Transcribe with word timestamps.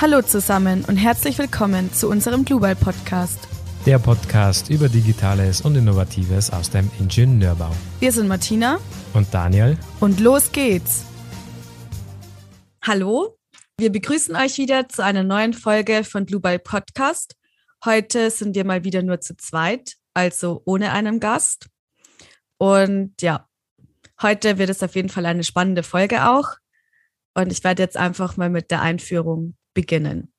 Hallo 0.00 0.22
zusammen 0.22 0.82
und 0.86 0.96
herzlich 0.96 1.36
willkommen 1.36 1.92
zu 1.92 2.08
unserem 2.08 2.46
Global 2.46 2.74
Podcast. 2.74 3.46
Der 3.84 3.98
Podcast 3.98 4.70
über 4.70 4.88
Digitales 4.88 5.60
und 5.60 5.76
Innovatives 5.76 6.48
aus 6.48 6.70
dem 6.70 6.90
Ingenieurbau. 6.98 7.70
Wir 7.98 8.10
sind 8.10 8.26
Martina 8.26 8.80
und 9.12 9.26
Daniel 9.34 9.76
und 10.00 10.18
los 10.18 10.52
geht's. 10.52 11.04
Hallo, 12.82 13.36
wir 13.76 13.92
begrüßen 13.92 14.34
euch 14.36 14.56
wieder 14.56 14.88
zu 14.88 15.04
einer 15.04 15.22
neuen 15.22 15.52
Folge 15.52 16.02
von 16.02 16.24
Global 16.24 16.58
Podcast. 16.58 17.36
Heute 17.84 18.30
sind 18.30 18.54
wir 18.54 18.64
mal 18.64 18.84
wieder 18.84 19.02
nur 19.02 19.20
zu 19.20 19.36
zweit, 19.36 19.96
also 20.14 20.62
ohne 20.64 20.92
einen 20.92 21.20
Gast. 21.20 21.66
Und 22.56 23.20
ja, 23.20 23.46
heute 24.22 24.56
wird 24.56 24.70
es 24.70 24.82
auf 24.82 24.94
jeden 24.94 25.10
Fall 25.10 25.26
eine 25.26 25.44
spannende 25.44 25.82
Folge 25.82 26.26
auch. 26.26 26.54
Und 27.34 27.52
ich 27.52 27.62
werde 27.64 27.82
jetzt 27.82 27.98
einfach 27.98 28.38
mal 28.38 28.48
mit 28.48 28.70
der 28.70 28.80
Einführung 28.80 29.56
beginnen. 29.74 30.32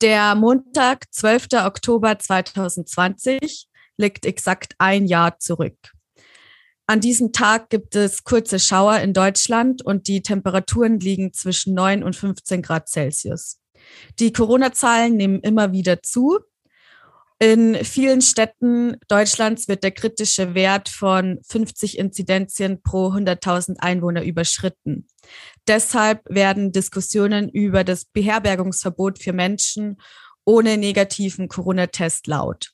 Der 0.00 0.34
Montag, 0.34 1.12
12. 1.12 1.48
Oktober 1.64 2.18
2020, 2.18 3.68
liegt 3.96 4.26
exakt 4.26 4.74
ein 4.78 5.06
Jahr 5.06 5.38
zurück. 5.38 5.92
An 6.86 7.00
diesem 7.00 7.32
Tag 7.32 7.70
gibt 7.70 7.96
es 7.96 8.24
kurze 8.24 8.58
Schauer 8.58 8.98
in 8.98 9.14
Deutschland 9.14 9.82
und 9.82 10.06
die 10.06 10.20
Temperaturen 10.20 11.00
liegen 11.00 11.32
zwischen 11.32 11.74
9 11.74 12.02
und 12.02 12.14
15 12.14 12.60
Grad 12.60 12.88
Celsius. 12.88 13.58
Die 14.18 14.32
Corona-Zahlen 14.32 15.16
nehmen 15.16 15.40
immer 15.40 15.72
wieder 15.72 16.02
zu 16.02 16.40
in 17.40 17.74
vielen 17.84 18.22
Städten 18.22 18.96
Deutschlands 19.08 19.66
wird 19.68 19.82
der 19.82 19.90
kritische 19.90 20.54
Wert 20.54 20.88
von 20.88 21.40
50 21.46 21.98
Inzidenzien 21.98 22.80
pro 22.82 23.08
100.000 23.08 23.80
Einwohner 23.80 24.22
überschritten. 24.22 25.08
Deshalb 25.66 26.22
werden 26.28 26.72
Diskussionen 26.72 27.48
über 27.48 27.82
das 27.82 28.04
Beherbergungsverbot 28.04 29.18
für 29.18 29.32
Menschen 29.32 30.00
ohne 30.44 30.76
negativen 30.76 31.48
Corona-Test 31.48 32.26
laut. 32.28 32.70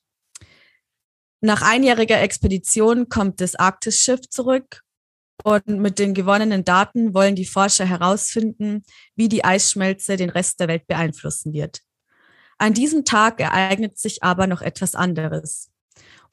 Nach 1.41 1.63
einjähriger 1.63 2.21
Expedition 2.21 3.09
kommt 3.09 3.41
das 3.41 3.55
Arktis-Schiff 3.55 4.29
zurück 4.29 4.83
und 5.43 5.67
mit 5.69 5.99
den 5.99 6.13
gewonnenen 6.13 6.65
Daten 6.65 7.15
wollen 7.15 7.35
die 7.35 7.47
Forscher 7.47 7.87
herausfinden, 7.87 8.83
wie 9.17 9.29
die 9.29 9.43
Eisschmelze 9.43 10.17
den 10.17 10.29
Rest 10.29 10.61
der 10.61 10.69
Welt 10.69 10.87
beeinflussen 10.87 11.55
wird. 11.55 11.81
An 12.61 12.75
diesem 12.75 13.07
Tag 13.07 13.41
ereignet 13.41 13.99
sich 13.99 14.23
aber 14.23 14.47
noch 14.47 14.61
etwas 14.61 14.95
anderes. 14.95 15.71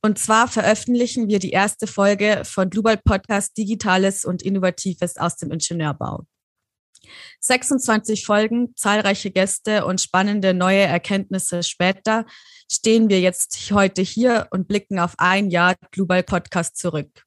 Und 0.02 0.20
zwar 0.20 0.50
veröffentlichen 0.50 1.30
wir 1.30 1.40
die 1.40 1.52
erste 1.52 1.88
Folge 1.88 2.42
von 2.44 2.70
Global 2.70 2.98
Podcast 2.98 3.56
Digitales 3.58 4.26
und 4.26 4.42
Innovatives 4.42 5.16
aus 5.16 5.38
dem 5.38 5.52
Ingenieurbau. 5.52 6.26
26 7.40 8.26
Folgen, 8.26 8.76
zahlreiche 8.76 9.32
Gäste 9.32 9.86
und 9.86 10.02
spannende 10.02 10.54
neue 10.54 10.82
Erkenntnisse 10.82 11.64
später 11.64 12.26
stehen 12.70 13.08
wir 13.10 13.22
jetzt 13.22 13.72
heute 13.72 14.02
hier 14.02 14.48
und 14.52 14.68
blicken 14.68 15.00
auf 15.00 15.14
ein 15.20 15.50
Jahr 15.50 15.76
Global 15.92 16.24
Podcast 16.24 16.76
zurück. 16.76 17.24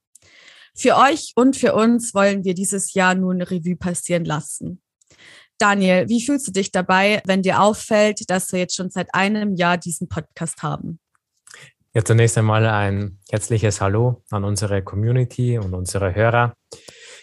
Für 0.76 0.98
euch 0.98 1.32
und 1.36 1.56
für 1.56 1.74
uns 1.74 2.12
wollen 2.12 2.44
wir 2.44 2.52
dieses 2.52 2.92
Jahr 2.92 3.14
nun 3.14 3.40
Revue 3.40 3.76
passieren 3.76 4.26
lassen. 4.26 4.82
Daniel, 5.60 6.08
wie 6.08 6.24
fühlst 6.24 6.48
du 6.48 6.52
dich 6.52 6.72
dabei, 6.72 7.20
wenn 7.26 7.42
dir 7.42 7.60
auffällt, 7.60 8.30
dass 8.30 8.50
wir 8.50 8.60
jetzt 8.60 8.74
schon 8.74 8.88
seit 8.88 9.14
einem 9.14 9.54
Jahr 9.54 9.76
diesen 9.76 10.08
Podcast 10.08 10.62
haben? 10.62 10.98
Ja, 11.92 12.02
zunächst 12.02 12.38
einmal 12.38 12.66
ein 12.66 13.18
herzliches 13.30 13.82
Hallo 13.82 14.22
an 14.30 14.44
unsere 14.44 14.82
Community 14.82 15.58
und 15.58 15.74
unsere 15.74 16.14
Hörer. 16.14 16.54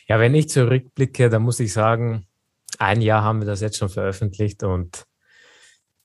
Ja, 0.08 0.20
wenn 0.20 0.36
ich 0.36 0.50
zurückblicke, 0.50 1.30
dann 1.30 1.42
muss 1.42 1.60
ich 1.60 1.74
sagen, 1.74 2.28
ein 2.78 3.02
Jahr 3.02 3.24
haben 3.24 3.40
wir 3.40 3.48
das 3.48 3.62
jetzt 3.62 3.78
schon 3.78 3.90
veröffentlicht 3.90 4.62
und 4.62 5.06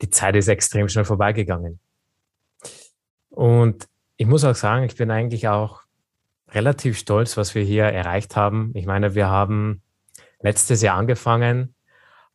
die 0.01 0.09
Zeit 0.09 0.35
ist 0.35 0.49
extrem 0.49 0.89
schnell 0.89 1.05
vorbeigegangen. 1.05 1.81
Und 3.29 3.89
ich 4.17 4.27
muss 4.27 4.45
auch 4.45 4.55
sagen, 4.55 4.85
ich 4.85 4.97
bin 4.97 5.11
eigentlich 5.11 5.49
auch 5.49 5.83
relativ 6.49 6.99
stolz, 6.99 7.37
was 7.37 7.55
wir 7.55 7.63
hier 7.63 7.85
erreicht 7.85 8.37
haben. 8.37 8.71
Ich 8.75 8.87
meine, 8.87 9.15
wir 9.15 9.29
haben 9.29 9.83
letztes 10.41 10.81
Jahr 10.81 10.97
angefangen 10.97 11.75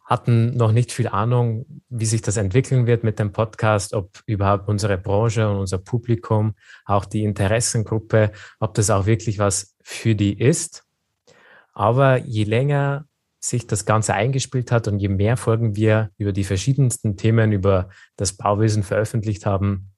hatten 0.07 0.55
noch 0.55 0.71
nicht 0.71 0.93
viel 0.93 1.09
Ahnung, 1.09 1.65
wie 1.89 2.05
sich 2.05 2.21
das 2.21 2.37
entwickeln 2.37 2.87
wird 2.87 3.03
mit 3.03 3.19
dem 3.19 3.33
Podcast, 3.33 3.93
ob 3.93 4.21
überhaupt 4.25 4.69
unsere 4.69 4.97
Branche 4.97 5.49
und 5.49 5.57
unser 5.57 5.79
Publikum, 5.79 6.55
auch 6.85 7.03
die 7.03 7.25
Interessengruppe, 7.25 8.31
ob 8.59 8.73
das 8.73 8.89
auch 8.89 9.05
wirklich 9.05 9.37
was 9.37 9.75
für 9.83 10.15
die 10.15 10.39
ist. 10.39 10.85
Aber 11.73 12.19
je 12.19 12.45
länger 12.45 13.05
sich 13.41 13.67
das 13.67 13.85
Ganze 13.85 14.13
eingespielt 14.13 14.71
hat 14.71 14.87
und 14.87 14.99
je 14.99 15.09
mehr 15.09 15.35
Folgen 15.35 15.75
wir 15.75 16.09
über 16.17 16.31
die 16.31 16.45
verschiedensten 16.45 17.17
Themen 17.17 17.51
über 17.51 17.89
das 18.15 18.31
Bauwesen 18.31 18.83
veröffentlicht 18.83 19.45
haben, 19.45 19.91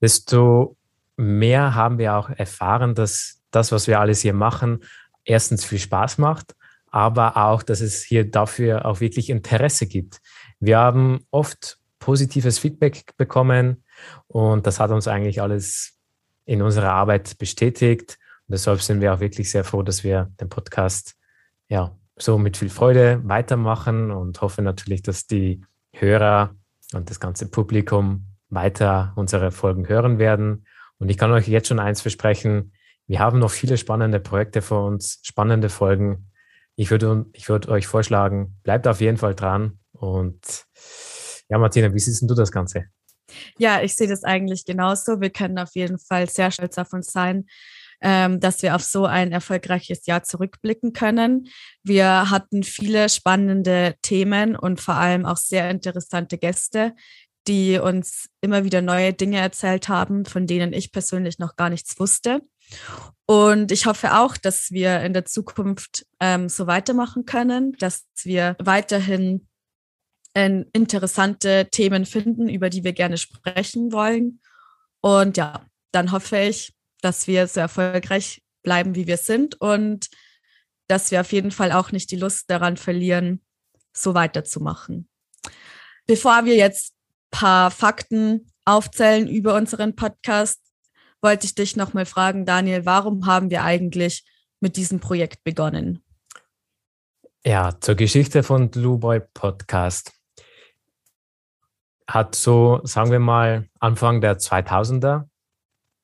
desto 0.00 0.78
mehr 1.18 1.74
haben 1.74 1.98
wir 1.98 2.16
auch 2.16 2.30
erfahren, 2.30 2.94
dass 2.94 3.42
das, 3.50 3.72
was 3.72 3.86
wir 3.86 4.00
alles 4.00 4.22
hier 4.22 4.32
machen, 4.32 4.84
erstens 5.22 5.66
viel 5.66 5.78
Spaß 5.78 6.16
macht 6.16 6.54
aber 6.92 7.36
auch, 7.38 7.62
dass 7.62 7.80
es 7.80 8.04
hier 8.04 8.30
dafür 8.30 8.84
auch 8.86 9.00
wirklich 9.00 9.30
Interesse 9.30 9.86
gibt. 9.86 10.20
Wir 10.60 10.78
haben 10.78 11.20
oft 11.30 11.78
positives 11.98 12.58
Feedback 12.58 13.16
bekommen 13.16 13.82
und 14.28 14.66
das 14.66 14.78
hat 14.78 14.90
uns 14.90 15.08
eigentlich 15.08 15.40
alles 15.40 15.98
in 16.44 16.62
unserer 16.62 16.92
Arbeit 16.92 17.38
bestätigt. 17.38 18.18
Und 18.46 18.52
deshalb 18.52 18.82
sind 18.82 19.00
wir 19.00 19.14
auch 19.14 19.20
wirklich 19.20 19.50
sehr 19.50 19.64
froh, 19.64 19.82
dass 19.82 20.04
wir 20.04 20.30
den 20.40 20.48
Podcast 20.48 21.14
ja 21.68 21.96
so 22.16 22.38
mit 22.38 22.56
viel 22.58 22.68
Freude 22.68 23.20
weitermachen 23.24 24.10
und 24.10 24.40
hoffe 24.42 24.60
natürlich, 24.60 25.02
dass 25.02 25.26
die 25.26 25.64
Hörer 25.94 26.54
und 26.92 27.08
das 27.08 27.20
ganze 27.20 27.50
Publikum 27.50 28.26
weiter 28.50 29.12
unsere 29.16 29.50
Folgen 29.50 29.88
hören 29.88 30.18
werden. 30.18 30.66
Und 30.98 31.08
ich 31.10 31.16
kann 31.16 31.32
euch 31.32 31.48
jetzt 31.48 31.68
schon 31.68 31.78
eins 31.78 32.02
versprechen, 32.02 32.72
wir 33.06 33.18
haben 33.18 33.38
noch 33.38 33.50
viele 33.50 33.78
spannende 33.78 34.20
Projekte 34.20 34.62
vor 34.62 34.86
uns, 34.86 35.20
spannende 35.22 35.68
Folgen 35.68 36.31
ich 36.76 36.90
würde, 36.90 37.26
ich 37.32 37.48
würde 37.48 37.68
euch 37.68 37.86
vorschlagen, 37.86 38.56
bleibt 38.62 38.86
auf 38.86 39.00
jeden 39.00 39.18
Fall 39.18 39.34
dran. 39.34 39.78
Und 39.92 40.64
ja, 41.48 41.58
Martina, 41.58 41.92
wie 41.92 41.98
siehst 41.98 42.22
du 42.22 42.34
das 42.34 42.50
Ganze? 42.50 42.86
Ja, 43.58 43.82
ich 43.82 43.94
sehe 43.94 44.08
das 44.08 44.24
eigentlich 44.24 44.64
genauso. 44.64 45.20
Wir 45.20 45.30
können 45.30 45.58
auf 45.58 45.70
jeden 45.74 45.98
Fall 45.98 46.28
sehr 46.28 46.50
stolz 46.50 46.78
auf 46.78 46.92
uns 46.92 47.12
sein, 47.12 47.46
ähm, 48.00 48.40
dass 48.40 48.62
wir 48.62 48.74
auf 48.74 48.82
so 48.82 49.06
ein 49.06 49.32
erfolgreiches 49.32 50.06
Jahr 50.06 50.22
zurückblicken 50.22 50.92
können. 50.92 51.48
Wir 51.82 52.30
hatten 52.30 52.62
viele 52.62 53.08
spannende 53.08 53.94
Themen 54.02 54.56
und 54.56 54.80
vor 54.80 54.94
allem 54.94 55.24
auch 55.24 55.36
sehr 55.36 55.70
interessante 55.70 56.38
Gäste, 56.38 56.94
die 57.48 57.78
uns 57.78 58.26
immer 58.40 58.64
wieder 58.64 58.82
neue 58.82 59.12
Dinge 59.12 59.38
erzählt 59.38 59.88
haben, 59.88 60.24
von 60.24 60.46
denen 60.46 60.72
ich 60.72 60.92
persönlich 60.92 61.38
noch 61.38 61.56
gar 61.56 61.70
nichts 61.70 61.98
wusste. 61.98 62.42
Und 63.26 63.72
ich 63.72 63.86
hoffe 63.86 64.16
auch, 64.16 64.36
dass 64.36 64.70
wir 64.70 65.00
in 65.00 65.12
der 65.12 65.24
Zukunft 65.24 66.06
ähm, 66.20 66.48
so 66.48 66.66
weitermachen 66.66 67.24
können, 67.24 67.72
dass 67.78 68.04
wir 68.24 68.56
weiterhin 68.58 69.48
äh, 70.34 70.64
interessante 70.72 71.68
Themen 71.70 72.04
finden, 72.04 72.48
über 72.48 72.68
die 72.68 72.84
wir 72.84 72.92
gerne 72.92 73.16
sprechen 73.16 73.92
wollen. 73.92 74.40
Und 75.00 75.36
ja, 75.36 75.64
dann 75.92 76.12
hoffe 76.12 76.38
ich, 76.38 76.74
dass 77.00 77.26
wir 77.26 77.46
so 77.46 77.60
erfolgreich 77.60 78.42
bleiben, 78.62 78.94
wie 78.94 79.06
wir 79.06 79.16
sind 79.16 79.60
und 79.60 80.08
dass 80.88 81.10
wir 81.10 81.20
auf 81.20 81.32
jeden 81.32 81.50
Fall 81.50 81.72
auch 81.72 81.92
nicht 81.92 82.10
die 82.10 82.16
Lust 82.16 82.50
daran 82.50 82.76
verlieren, 82.76 83.40
so 83.92 84.14
weiterzumachen. 84.14 85.08
Bevor 86.06 86.44
wir 86.44 86.56
jetzt 86.56 86.92
ein 86.92 87.38
paar 87.38 87.70
Fakten 87.70 88.52
aufzählen 88.64 89.28
über 89.28 89.54
unseren 89.54 89.96
Podcast, 89.96 90.60
wollte 91.22 91.46
ich 91.46 91.54
dich 91.54 91.76
nochmal 91.76 92.04
fragen, 92.04 92.44
Daniel, 92.44 92.84
warum 92.84 93.26
haben 93.26 93.50
wir 93.50 93.62
eigentlich 93.62 94.24
mit 94.60 94.76
diesem 94.76 95.00
Projekt 95.00 95.44
begonnen? 95.44 96.02
Ja, 97.44 97.80
zur 97.80 97.94
Geschichte 97.94 98.42
von 98.42 98.70
Blue 98.70 98.98
Boy 98.98 99.20
Podcast 99.34 100.12
hat 102.08 102.34
so, 102.34 102.80
sagen 102.84 103.10
wir 103.10 103.18
mal, 103.18 103.68
Anfang 103.80 104.20
der 104.20 104.38
2000er 104.38 105.28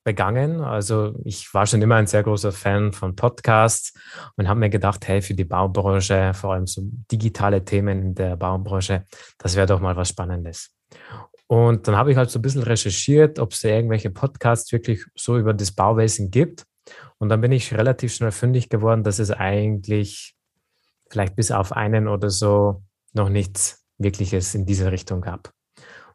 begangen. 0.03 0.61
Also 0.61 1.13
ich 1.23 1.53
war 1.53 1.67
schon 1.67 1.81
immer 1.81 1.95
ein 1.95 2.07
sehr 2.07 2.23
großer 2.23 2.51
Fan 2.51 2.93
von 2.93 3.15
Podcasts 3.15 3.93
und 4.37 4.47
habe 4.47 4.59
mir 4.59 4.69
gedacht, 4.69 5.07
hey, 5.07 5.21
für 5.21 5.33
die 5.33 5.45
Baubranche, 5.45 6.33
vor 6.33 6.53
allem 6.53 6.67
so 6.67 6.81
digitale 7.11 7.63
Themen 7.63 8.01
in 8.01 8.15
der 8.15 8.35
Baubranche, 8.35 9.05
das 9.37 9.55
wäre 9.55 9.67
doch 9.67 9.79
mal 9.79 9.95
was 9.95 10.09
Spannendes. 10.09 10.71
Und 11.51 11.87
dann 11.87 11.97
habe 11.97 12.11
ich 12.11 12.17
halt 12.17 12.29
so 12.29 12.37
ein 12.37 12.43
bisschen 12.43 12.61
recherchiert, 12.61 13.39
ob 13.39 13.53
es 13.53 13.61
da 13.61 13.69
irgendwelche 13.69 14.11
Podcasts 14.11 14.71
wirklich 14.71 15.03
so 15.15 15.35
über 15.35 15.53
das 15.53 15.71
Bauwesen 15.71 16.29
gibt. 16.29 16.65
Und 17.17 17.29
dann 17.29 17.41
bin 17.41 17.51
ich 17.51 17.73
relativ 17.73 18.13
schnell 18.13 18.31
fündig 18.31 18.69
geworden, 18.69 19.03
dass 19.03 19.17
es 19.17 19.31
eigentlich 19.31 20.35
vielleicht 21.09 21.35
bis 21.35 21.51
auf 21.51 21.71
einen 21.71 22.07
oder 22.07 22.29
so 22.29 22.83
noch 23.13 23.29
nichts 23.29 23.83
Wirkliches 23.97 24.53
in 24.53 24.67
diese 24.67 24.91
Richtung 24.91 25.21
gab. 25.21 25.51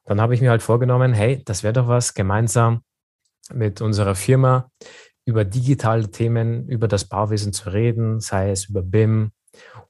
Dann 0.05 0.21
habe 0.21 0.35
ich 0.35 0.41
mir 0.41 0.51
halt 0.51 0.63
vorgenommen, 0.63 1.13
hey, 1.15 1.43
das 1.45 1.65
wäre 1.65 1.73
doch 1.73 1.89
was 1.89 2.15
gemeinsam 2.15 2.83
mit 3.53 3.81
unserer 3.81 4.15
Firma. 4.15 4.71
über 5.27 5.45
digitale 5.45 6.11
Themen, 6.11 6.69
über 6.69 6.87
das 6.87 7.07
Bauwesen 7.07 7.53
zu 7.53 7.71
reden, 7.71 8.21
sei 8.21 8.51
es 8.51 8.69
über 8.69 8.83
BIM 8.83 9.33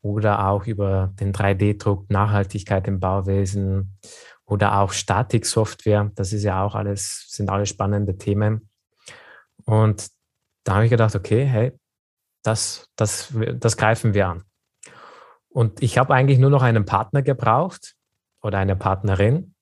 oder 0.01 0.49
auch 0.49 0.67
über 0.67 1.13
den 1.19 1.33
3D-Druck, 1.33 2.09
Nachhaltigkeit 2.09 2.87
im 2.87 3.01
Bauwesen 3.01 3.99
oder 4.47 4.81
auch 4.81 4.93
Statiksoftware. 4.93 6.11
Das 6.15 6.33
ist 6.33 6.45
ja 6.45 6.65
auch 6.65 6.75
alles, 6.75 7.27
sind 7.29 7.51
alles 7.51 7.69
spannende 7.69 8.17
Themen. 8.19 8.69
Und 9.65 10.09
da 10.65 10.75
habe 10.75 10.85
ich 10.85 10.91
gedacht, 10.91 11.15
okay, 11.15 11.45
hey, 11.45 11.73
das, 12.43 12.89
das, 12.97 13.33
das 13.55 13.77
greifen 13.77 14.15
wir 14.15 14.29
an. 14.29 14.45
Und 15.49 15.83
ich 15.83 15.99
habe 15.99 16.15
eigentlich 16.15 16.39
nur 16.39 16.51
noch 16.51 16.63
einen 16.63 16.85
Partner 16.85 17.23
gebraucht 17.23 17.95
oder 18.43 18.59
eine 18.59 18.77
Partnerin. 18.77 19.55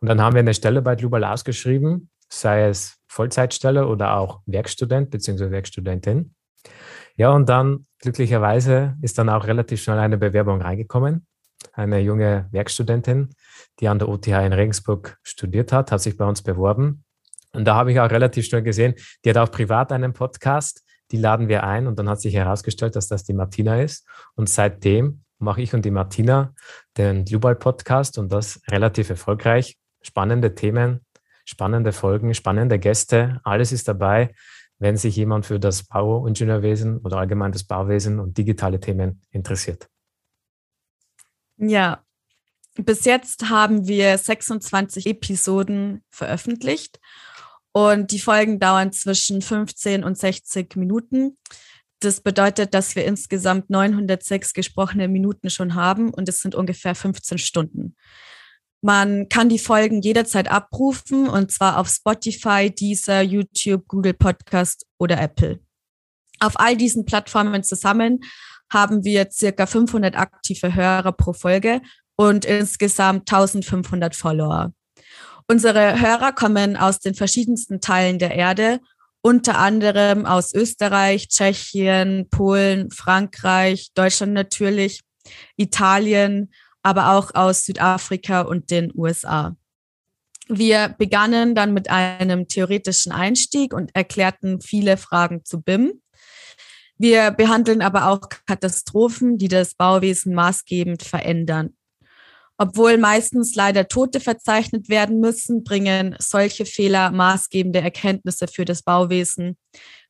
Und 0.00 0.08
dann 0.08 0.20
haben 0.20 0.34
wir 0.34 0.40
eine 0.40 0.54
Stelle 0.54 0.82
bei 0.82 0.96
Global 0.96 1.24
ausgeschrieben, 1.24 2.10
sei 2.28 2.68
es 2.68 2.98
Vollzeitstelle 3.08 3.86
oder 3.86 4.16
auch 4.16 4.42
Werkstudent 4.46 5.10
bzw. 5.10 5.50
Werkstudentin. 5.50 6.34
Ja, 7.16 7.30
und 7.30 7.48
dann 7.48 7.86
glücklicherweise 7.98 8.96
ist 9.02 9.18
dann 9.18 9.28
auch 9.28 9.46
relativ 9.46 9.82
schnell 9.82 9.98
eine 9.98 10.18
Bewerbung 10.18 10.62
reingekommen. 10.62 11.26
Eine 11.72 12.00
junge 12.00 12.48
Werkstudentin, 12.50 13.30
die 13.78 13.88
an 13.88 13.98
der 13.98 14.08
OTH 14.08 14.26
in 14.28 14.52
Regensburg 14.52 15.18
studiert 15.22 15.72
hat, 15.72 15.92
hat 15.92 16.00
sich 16.00 16.16
bei 16.16 16.24
uns 16.24 16.42
beworben. 16.42 17.04
Und 17.52 17.64
da 17.64 17.74
habe 17.74 17.92
ich 17.92 18.00
auch 18.00 18.10
relativ 18.10 18.46
schnell 18.46 18.62
gesehen, 18.62 18.94
die 19.24 19.30
hat 19.30 19.36
auch 19.36 19.50
privat 19.50 19.92
einen 19.92 20.12
Podcast, 20.12 20.84
die 21.10 21.16
laden 21.16 21.48
wir 21.48 21.64
ein 21.64 21.86
und 21.86 21.98
dann 21.98 22.08
hat 22.08 22.20
sich 22.20 22.34
herausgestellt, 22.34 22.94
dass 22.96 23.08
das 23.08 23.24
die 23.24 23.34
Martina 23.34 23.80
ist. 23.80 24.06
Und 24.34 24.48
seitdem 24.48 25.24
mache 25.38 25.62
ich 25.62 25.74
und 25.74 25.84
die 25.84 25.90
Martina 25.90 26.54
den 26.96 27.24
Global 27.24 27.56
Podcast 27.56 28.18
und 28.18 28.30
das 28.30 28.60
relativ 28.70 29.10
erfolgreich. 29.10 29.76
Spannende 30.02 30.54
Themen, 30.54 31.04
spannende 31.44 31.92
Folgen, 31.92 32.34
spannende 32.34 32.78
Gäste, 32.78 33.40
alles 33.42 33.72
ist 33.72 33.88
dabei, 33.88 34.32
wenn 34.78 34.96
sich 34.96 35.16
jemand 35.16 35.44
für 35.46 35.58
das 35.58 35.82
Bauingenieurwesen 35.82 36.98
oder 36.98 37.18
allgemein 37.18 37.52
das 37.52 37.64
Bauwesen 37.64 38.18
und 38.18 38.38
digitale 38.38 38.80
Themen 38.80 39.20
interessiert. 39.30 39.89
Ja, 41.60 42.02
bis 42.76 43.04
jetzt 43.04 43.50
haben 43.50 43.86
wir 43.86 44.16
26 44.16 45.06
Episoden 45.06 46.02
veröffentlicht 46.08 46.98
und 47.72 48.12
die 48.12 48.18
Folgen 48.18 48.58
dauern 48.58 48.92
zwischen 48.92 49.42
15 49.42 50.02
und 50.02 50.16
60 50.16 50.76
Minuten. 50.76 51.36
Das 52.00 52.22
bedeutet, 52.22 52.72
dass 52.72 52.96
wir 52.96 53.04
insgesamt 53.04 53.68
906 53.68 54.54
gesprochene 54.54 55.06
Minuten 55.06 55.50
schon 55.50 55.74
haben 55.74 56.14
und 56.14 56.30
es 56.30 56.40
sind 56.40 56.54
ungefähr 56.54 56.94
15 56.94 57.36
Stunden. 57.36 57.94
Man 58.80 59.28
kann 59.28 59.50
die 59.50 59.58
Folgen 59.58 60.00
jederzeit 60.00 60.50
abrufen 60.50 61.28
und 61.28 61.52
zwar 61.52 61.76
auf 61.76 61.90
Spotify, 61.90 62.70
Deezer, 62.70 63.20
YouTube, 63.20 63.86
Google 63.86 64.14
Podcast 64.14 64.86
oder 64.96 65.20
Apple. 65.20 65.60
Auf 66.38 66.58
all 66.58 66.78
diesen 66.78 67.04
Plattformen 67.04 67.62
zusammen 67.62 68.20
haben 68.72 69.04
wir 69.04 69.28
circa 69.30 69.66
500 69.66 70.16
aktive 70.16 70.74
Hörer 70.74 71.12
pro 71.12 71.32
Folge 71.32 71.80
und 72.16 72.44
insgesamt 72.44 73.30
1500 73.30 74.14
Follower. 74.14 74.72
Unsere 75.48 76.00
Hörer 76.00 76.32
kommen 76.32 76.76
aus 76.76 77.00
den 77.00 77.14
verschiedensten 77.14 77.80
Teilen 77.80 78.18
der 78.18 78.34
Erde, 78.34 78.80
unter 79.22 79.58
anderem 79.58 80.24
aus 80.24 80.54
Österreich, 80.54 81.28
Tschechien, 81.28 82.28
Polen, 82.30 82.90
Frankreich, 82.90 83.88
Deutschland 83.94 84.32
natürlich, 84.32 85.00
Italien, 85.56 86.52
aber 86.82 87.12
auch 87.12 87.34
aus 87.34 87.64
Südafrika 87.64 88.42
und 88.42 88.70
den 88.70 88.92
USA. 88.94 89.56
Wir 90.48 90.88
begannen 90.98 91.54
dann 91.54 91.72
mit 91.72 91.90
einem 91.90 92.48
theoretischen 92.48 93.12
Einstieg 93.12 93.72
und 93.72 93.94
erklärten 93.94 94.60
viele 94.60 94.96
Fragen 94.96 95.44
zu 95.44 95.60
BIM. 95.60 96.00
Wir 97.02 97.30
behandeln 97.30 97.80
aber 97.80 98.08
auch 98.08 98.20
Katastrophen, 98.44 99.38
die 99.38 99.48
das 99.48 99.74
Bauwesen 99.74 100.34
maßgebend 100.34 101.02
verändern. 101.02 101.74
Obwohl 102.58 102.98
meistens 102.98 103.54
leider 103.54 103.88
Tote 103.88 104.20
verzeichnet 104.20 104.90
werden 104.90 105.18
müssen, 105.18 105.64
bringen 105.64 106.14
solche 106.18 106.66
Fehler 106.66 107.10
maßgebende 107.10 107.80
Erkenntnisse 107.80 108.48
für 108.48 108.66
das 108.66 108.82
Bauwesen. 108.82 109.56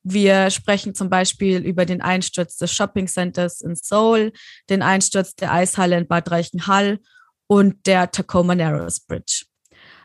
Wir 0.02 0.50
sprechen 0.50 0.96
zum 0.96 1.08
Beispiel 1.08 1.58
über 1.58 1.86
den 1.86 2.00
Einsturz 2.02 2.56
des 2.56 2.72
Shopping 2.72 3.06
Centers 3.06 3.60
in 3.60 3.76
Seoul, 3.76 4.32
den 4.68 4.82
Einsturz 4.82 5.36
der 5.36 5.52
Eishalle 5.52 5.96
in 5.96 6.08
Bad 6.08 6.28
Reichenhall 6.32 6.98
und 7.46 7.86
der 7.86 8.10
Tacoma 8.10 8.56
Narrows 8.56 8.98
Bridge. 8.98 9.44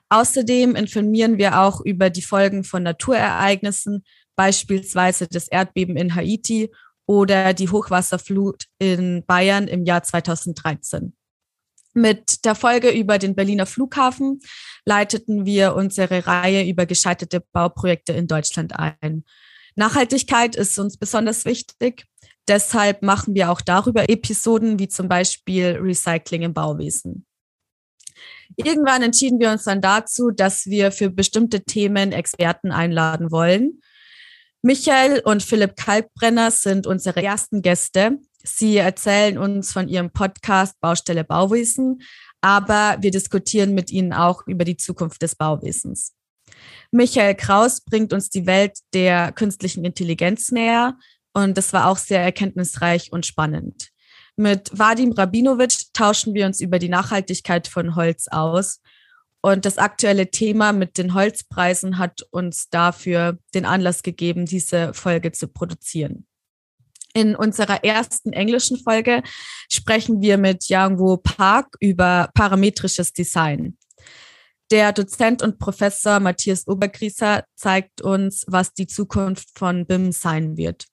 Außerdem 0.09 0.75
informieren 0.75 1.39
wir 1.39 1.59
auch 1.61 1.81
über 1.81 2.11
die 2.11 2.21
Folgen 2.21 2.63
von 2.63 2.83
Naturereignissen, 2.83 4.03
beispielsweise 4.35 5.27
das 5.27 5.47
Erdbeben 5.47 5.97
in 5.97 6.15
Haiti 6.15 6.71
oder 7.05 7.53
die 7.53 7.69
Hochwasserflut 7.69 8.65
in 8.79 9.23
Bayern 9.25 9.67
im 9.67 9.85
Jahr 9.85 10.03
2013. 10.03 11.15
Mit 11.93 12.43
der 12.43 12.55
Folge 12.55 12.89
über 12.89 13.17
den 13.17 13.35
Berliner 13.35 13.65
Flughafen 13.65 14.41
leiteten 14.83 15.45
wir 15.45 15.75
unsere 15.75 16.27
Reihe 16.27 16.67
über 16.67 16.85
gescheiterte 16.85 17.41
Bauprojekte 17.53 18.11
in 18.11 18.27
Deutschland 18.27 18.73
ein. 18.77 19.23
Nachhaltigkeit 19.75 20.55
ist 20.55 20.77
uns 20.77 20.97
besonders 20.97 21.45
wichtig. 21.45 22.05
Deshalb 22.47 23.01
machen 23.01 23.33
wir 23.33 23.49
auch 23.49 23.61
darüber 23.61 24.09
Episoden 24.09 24.77
wie 24.77 24.87
zum 24.87 25.07
Beispiel 25.07 25.77
Recycling 25.81 26.43
im 26.43 26.53
Bauwesen. 26.53 27.25
Irgendwann 28.55 29.01
entschieden 29.01 29.39
wir 29.39 29.51
uns 29.51 29.63
dann 29.63 29.81
dazu, 29.81 30.31
dass 30.31 30.65
wir 30.67 30.91
für 30.91 31.09
bestimmte 31.09 31.63
Themen 31.63 32.11
Experten 32.11 32.71
einladen 32.71 33.31
wollen. 33.31 33.81
Michael 34.65 35.21
und 35.25 35.43
Philipp 35.43 35.75
Kalkbrenner 35.75 36.49
sind 36.49 36.87
unsere 36.87 37.21
ersten 37.21 37.61
Gäste. 37.61 38.17
Sie 38.43 38.77
erzählen 38.77 39.37
uns 39.37 39.71
von 39.71 39.87
ihrem 39.87 40.09
Podcast 40.09 40.81
Baustelle 40.81 41.23
Bauwesen, 41.23 42.01
aber 42.41 42.97
wir 42.99 43.11
diskutieren 43.11 43.75
mit 43.75 43.91
ihnen 43.91 44.11
auch 44.11 44.47
über 44.47 44.65
die 44.65 44.75
Zukunft 44.75 45.21
des 45.21 45.35
Bauwesens. 45.35 46.15
Michael 46.89 47.35
Kraus 47.35 47.81
bringt 47.81 48.11
uns 48.11 48.31
die 48.31 48.47
Welt 48.47 48.79
der 48.95 49.31
künstlichen 49.33 49.85
Intelligenz 49.85 50.49
näher 50.49 50.97
und 51.31 51.55
das 51.59 51.71
war 51.71 51.85
auch 51.85 51.97
sehr 51.97 52.21
erkenntnisreich 52.21 53.11
und 53.11 53.27
spannend. 53.27 53.91
Mit 54.35 54.71
Vadim 54.73 55.11
Rabinovic 55.11 55.93
tauschen 55.93 56.33
wir 56.33 56.47
uns 56.47 56.59
über 56.59 56.79
die 56.79 56.89
Nachhaltigkeit 56.89 57.67
von 57.67 57.95
Holz 57.95 58.27
aus. 58.29 58.81
Und 59.45 59.63
das 59.63 59.77
aktuelle 59.77 60.31
Thema 60.31 60.73
mit 60.73 60.97
den 60.97 61.13
Holzpreisen 61.13 61.99
hat 61.99 62.23
uns 62.31 62.67
dafür 62.71 63.37
den 63.53 63.63
Anlass 63.63 64.01
gegeben, 64.01 64.47
diese 64.47 64.91
Folge 64.95 65.33
zu 65.33 65.47
produzieren. 65.47 66.25
In 67.13 67.35
unserer 67.35 67.83
ersten 67.83 68.33
englischen 68.33 68.79
Folge 68.79 69.21
sprechen 69.71 70.19
wir 70.19 70.39
mit 70.39 70.67
Yangwo 70.67 71.17
Park 71.17 71.75
über 71.79 72.31
parametrisches 72.33 73.13
Design. 73.13 73.77
Der 74.71 74.91
Dozent 74.93 75.43
und 75.43 75.59
Professor 75.59 76.19
Matthias 76.19 76.67
Obergrieser 76.67 77.43
zeigt 77.53 78.01
uns, 78.01 78.45
was 78.47 78.73
die 78.73 78.87
Zukunft 78.87 79.49
von 79.53 79.85
BIM 79.85 80.11
sein 80.11 80.57
wird. 80.57 80.87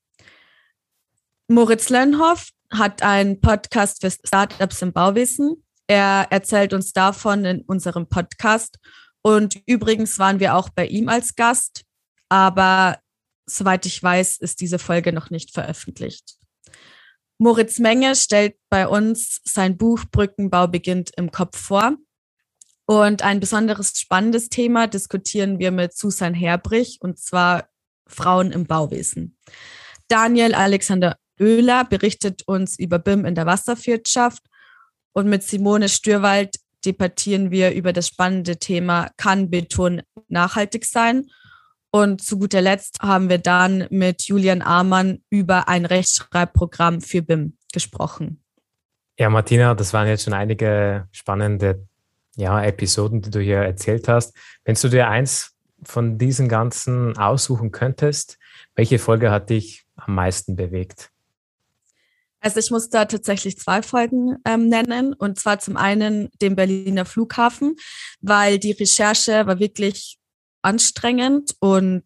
Moritz 1.48 1.88
Lönnhoff 1.88 2.50
hat 2.70 3.02
einen 3.02 3.40
Podcast 3.40 4.02
für 4.02 4.10
Startups 4.10 4.82
im 4.82 4.92
Bauwesen. 4.92 5.64
Er 5.92 6.28
erzählt 6.30 6.72
uns 6.72 6.94
davon 6.94 7.44
in 7.44 7.60
unserem 7.60 8.08
Podcast. 8.08 8.78
Und 9.20 9.60
übrigens 9.66 10.18
waren 10.18 10.40
wir 10.40 10.56
auch 10.56 10.70
bei 10.70 10.86
ihm 10.86 11.10
als 11.10 11.36
Gast, 11.36 11.82
aber 12.30 12.98
soweit 13.44 13.84
ich 13.84 14.02
weiß, 14.02 14.38
ist 14.38 14.62
diese 14.62 14.78
Folge 14.78 15.12
noch 15.12 15.28
nicht 15.28 15.52
veröffentlicht. 15.52 16.38
Moritz 17.36 17.78
Menge 17.78 18.16
stellt 18.16 18.56
bei 18.70 18.88
uns 18.88 19.42
sein 19.44 19.76
Buch 19.76 20.06
Brückenbau 20.10 20.66
beginnt 20.66 21.10
im 21.18 21.30
Kopf 21.30 21.58
vor. 21.58 21.98
Und 22.86 23.20
ein 23.20 23.38
besonderes 23.38 23.92
spannendes 24.00 24.48
Thema 24.48 24.86
diskutieren 24.86 25.58
wir 25.58 25.72
mit 25.72 25.94
Susan 25.94 26.32
Herbrich, 26.32 27.00
und 27.02 27.18
zwar 27.18 27.68
Frauen 28.06 28.50
im 28.50 28.64
Bauwesen. 28.64 29.36
Daniel 30.08 30.54
Alexander 30.54 31.18
Oehler 31.38 31.84
berichtet 31.84 32.44
uns 32.46 32.78
über 32.78 32.98
BIM 32.98 33.26
in 33.26 33.34
der 33.34 33.44
Wasserwirtschaft 33.44 34.42
und 35.12 35.28
mit 35.28 35.42
Simone 35.42 35.88
Stürwald 35.88 36.56
debattieren 36.84 37.50
wir 37.50 37.72
über 37.72 37.92
das 37.92 38.08
spannende 38.08 38.56
Thema, 38.56 39.10
kann 39.16 39.50
Beton 39.50 40.02
nachhaltig 40.28 40.84
sein? 40.84 41.26
Und 41.90 42.22
zu 42.22 42.38
guter 42.38 42.62
Letzt 42.62 43.00
haben 43.00 43.28
wir 43.28 43.38
dann 43.38 43.86
mit 43.90 44.22
Julian 44.22 44.62
Amann 44.62 45.22
über 45.28 45.68
ein 45.68 45.84
Rechtschreibprogramm 45.84 47.02
für 47.02 47.20
BIM 47.20 47.58
gesprochen. 47.72 48.42
Ja, 49.18 49.28
Martina, 49.28 49.74
das 49.74 49.92
waren 49.92 50.08
jetzt 50.08 50.24
schon 50.24 50.32
einige 50.32 51.06
spannende 51.12 51.86
ja, 52.36 52.62
Episoden, 52.64 53.20
die 53.20 53.30
du 53.30 53.40
hier 53.40 53.58
erzählt 53.58 54.08
hast. 54.08 54.34
Wenn 54.64 54.74
du 54.74 54.88
dir 54.88 55.08
eins 55.08 55.54
von 55.82 56.16
diesen 56.16 56.48
ganzen 56.48 57.18
aussuchen 57.18 57.72
könntest, 57.72 58.38
welche 58.74 58.98
Folge 58.98 59.30
hat 59.30 59.50
dich 59.50 59.84
am 59.96 60.14
meisten 60.14 60.56
bewegt? 60.56 61.11
Also 62.42 62.58
ich 62.58 62.70
muss 62.70 62.90
da 62.90 63.04
tatsächlich 63.04 63.56
zwei 63.56 63.82
Folgen 63.82 64.36
ähm, 64.44 64.68
nennen. 64.68 65.14
Und 65.14 65.38
zwar 65.38 65.60
zum 65.60 65.76
einen 65.76 66.28
den 66.40 66.56
Berliner 66.56 67.04
Flughafen, 67.04 67.76
weil 68.20 68.58
die 68.58 68.72
Recherche 68.72 69.46
war 69.46 69.60
wirklich 69.60 70.18
anstrengend 70.62 71.56
und 71.60 72.04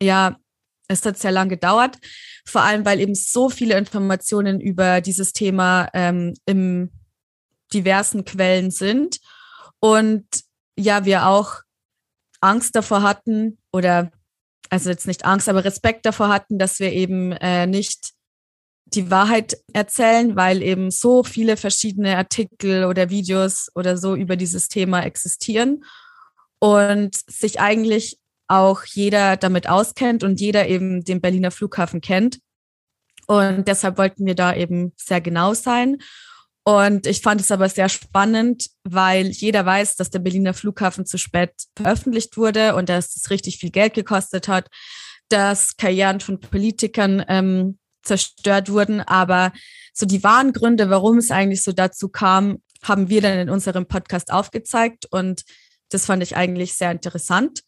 ja, 0.00 0.38
es 0.88 1.04
hat 1.04 1.18
sehr 1.18 1.32
lange 1.32 1.50
gedauert, 1.50 1.98
vor 2.44 2.62
allem 2.62 2.84
weil 2.84 3.00
eben 3.00 3.14
so 3.14 3.48
viele 3.48 3.78
Informationen 3.78 4.60
über 4.60 5.00
dieses 5.00 5.32
Thema 5.32 5.88
ähm, 5.94 6.34
im 6.46 6.90
diversen 7.72 8.24
Quellen 8.24 8.70
sind 8.70 9.18
und 9.80 10.26
ja, 10.76 11.04
wir 11.04 11.26
auch 11.26 11.60
Angst 12.40 12.76
davor 12.76 13.02
hatten 13.02 13.58
oder 13.72 14.10
also 14.68 14.90
jetzt 14.90 15.06
nicht 15.06 15.24
Angst, 15.24 15.48
aber 15.48 15.64
Respekt 15.64 16.04
davor 16.04 16.28
hatten, 16.28 16.58
dass 16.58 16.80
wir 16.80 16.92
eben 16.92 17.32
äh, 17.32 17.66
nicht 17.66 18.14
die 18.94 19.10
Wahrheit 19.10 19.56
erzählen, 19.72 20.36
weil 20.36 20.62
eben 20.62 20.90
so 20.90 21.22
viele 21.22 21.56
verschiedene 21.56 22.16
Artikel 22.16 22.84
oder 22.84 23.10
Videos 23.10 23.70
oder 23.74 23.96
so 23.96 24.14
über 24.14 24.36
dieses 24.36 24.68
Thema 24.68 25.02
existieren 25.02 25.84
und 26.58 27.16
sich 27.28 27.60
eigentlich 27.60 28.18
auch 28.48 28.84
jeder 28.84 29.36
damit 29.36 29.68
auskennt 29.68 30.22
und 30.22 30.40
jeder 30.40 30.68
eben 30.68 31.04
den 31.04 31.20
Berliner 31.20 31.50
Flughafen 31.50 32.00
kennt. 32.00 32.40
Und 33.26 33.68
deshalb 33.68 33.98
wollten 33.98 34.26
wir 34.26 34.34
da 34.34 34.54
eben 34.54 34.92
sehr 34.96 35.20
genau 35.20 35.54
sein. 35.54 35.98
Und 36.66 37.06
ich 37.06 37.20
fand 37.20 37.40
es 37.40 37.50
aber 37.50 37.68
sehr 37.68 37.88
spannend, 37.88 38.70
weil 38.84 39.26
jeder 39.26 39.66
weiß, 39.66 39.96
dass 39.96 40.10
der 40.10 40.18
Berliner 40.20 40.54
Flughafen 40.54 41.04
zu 41.04 41.18
spät 41.18 41.52
veröffentlicht 41.76 42.36
wurde 42.36 42.74
und 42.74 42.88
dass 42.88 43.16
es 43.16 43.30
richtig 43.30 43.58
viel 43.58 43.70
Geld 43.70 43.92
gekostet 43.92 44.48
hat, 44.48 44.68
dass 45.28 45.76
Karrieren 45.76 46.20
von 46.20 46.40
Politikern 46.40 47.24
ähm, 47.28 47.78
zerstört 48.04 48.70
wurden. 48.70 49.00
Aber 49.00 49.52
so 49.92 50.06
die 50.06 50.22
wahren 50.22 50.52
Gründe, 50.52 50.90
warum 50.90 51.18
es 51.18 51.30
eigentlich 51.30 51.62
so 51.62 51.72
dazu 51.72 52.08
kam, 52.08 52.62
haben 52.82 53.08
wir 53.08 53.20
dann 53.20 53.38
in 53.38 53.50
unserem 53.50 53.86
Podcast 53.86 54.32
aufgezeigt. 54.32 55.06
Und 55.10 55.44
das 55.90 56.06
fand 56.06 56.22
ich 56.22 56.36
eigentlich 56.36 56.74
sehr 56.74 56.90
interessant. 56.90 57.62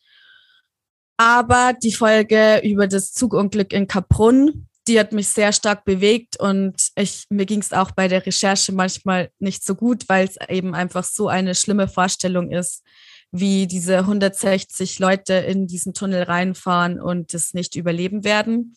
Aber 1.16 1.72
die 1.72 1.92
Folge 1.92 2.60
über 2.62 2.86
das 2.86 3.12
Zugunglück 3.12 3.72
in 3.72 3.86
Kaprun, 3.86 4.68
die 4.86 5.00
hat 5.00 5.12
mich 5.12 5.28
sehr 5.28 5.52
stark 5.52 5.84
bewegt 5.84 6.38
und 6.38 6.90
ich, 6.94 7.24
mir 7.28 7.46
ging 7.46 7.60
es 7.60 7.72
auch 7.72 7.90
bei 7.90 8.06
der 8.06 8.24
Recherche 8.24 8.72
manchmal 8.72 9.30
nicht 9.38 9.64
so 9.64 9.74
gut, 9.74 10.04
weil 10.08 10.26
es 10.26 10.36
eben 10.48 10.74
einfach 10.74 11.04
so 11.04 11.28
eine 11.28 11.54
schlimme 11.54 11.88
Vorstellung 11.88 12.52
ist, 12.52 12.84
wie 13.32 13.66
diese 13.66 13.98
160 13.98 14.98
Leute 14.98 15.34
in 15.34 15.66
diesen 15.66 15.92
Tunnel 15.92 16.22
reinfahren 16.22 17.00
und 17.00 17.34
es 17.34 17.54
nicht 17.54 17.74
überleben 17.74 18.22
werden. 18.22 18.76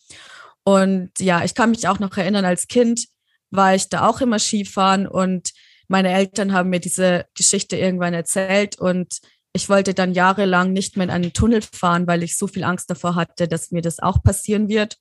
Und 0.63 1.11
ja, 1.19 1.43
ich 1.43 1.55
kann 1.55 1.71
mich 1.71 1.87
auch 1.87 1.99
noch 1.99 2.15
erinnern, 2.17 2.45
als 2.45 2.67
Kind 2.67 3.07
war 3.49 3.73
ich 3.75 3.89
da 3.89 4.07
auch 4.07 4.21
immer 4.21 4.39
Skifahren 4.39 5.07
und 5.07 5.51
meine 5.87 6.11
Eltern 6.13 6.53
haben 6.53 6.69
mir 6.69 6.79
diese 6.79 7.25
Geschichte 7.35 7.75
irgendwann 7.75 8.13
erzählt 8.13 8.77
und 8.77 9.19
ich 9.53 9.69
wollte 9.69 9.95
dann 9.95 10.13
jahrelang 10.13 10.71
nicht 10.71 10.95
mehr 10.95 11.05
in 11.05 11.09
einen 11.09 11.33
Tunnel 11.33 11.61
fahren, 11.61 12.05
weil 12.05 12.21
ich 12.21 12.37
so 12.37 12.47
viel 12.47 12.63
Angst 12.63 12.89
davor 12.89 13.15
hatte, 13.15 13.47
dass 13.47 13.71
mir 13.71 13.81
das 13.81 13.99
auch 13.99 14.21
passieren 14.21 14.69
wird. 14.69 14.97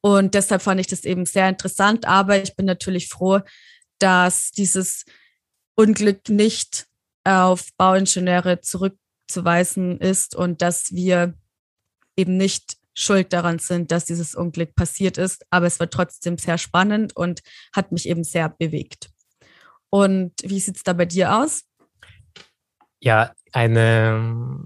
Und 0.00 0.34
deshalb 0.34 0.62
fand 0.62 0.80
ich 0.80 0.86
das 0.86 1.04
eben 1.04 1.26
sehr 1.26 1.48
interessant. 1.48 2.06
Aber 2.06 2.40
ich 2.40 2.54
bin 2.54 2.66
natürlich 2.66 3.08
froh, 3.08 3.40
dass 3.98 4.52
dieses 4.52 5.04
Unglück 5.74 6.28
nicht 6.28 6.86
auf 7.24 7.70
Bauingenieure 7.76 8.60
zurückzuweisen 8.60 9.98
ist 10.00 10.34
und 10.34 10.62
dass 10.62 10.92
wir 10.92 11.34
eben 12.16 12.36
nicht 12.36 12.76
schuld 12.94 13.32
daran 13.32 13.58
sind, 13.58 13.90
dass 13.90 14.04
dieses 14.04 14.34
Unglück 14.34 14.74
passiert 14.74 15.18
ist. 15.18 15.44
Aber 15.50 15.66
es 15.66 15.80
war 15.80 15.90
trotzdem 15.90 16.38
sehr 16.38 16.58
spannend 16.58 17.16
und 17.16 17.40
hat 17.74 17.92
mich 17.92 18.08
eben 18.08 18.24
sehr 18.24 18.48
bewegt. 18.48 19.10
Und 19.90 20.32
wie 20.42 20.60
sieht 20.60 20.76
es 20.76 20.82
da 20.82 20.92
bei 20.92 21.04
dir 21.04 21.36
aus? 21.36 21.64
Ja, 23.00 23.32
eine, 23.52 24.64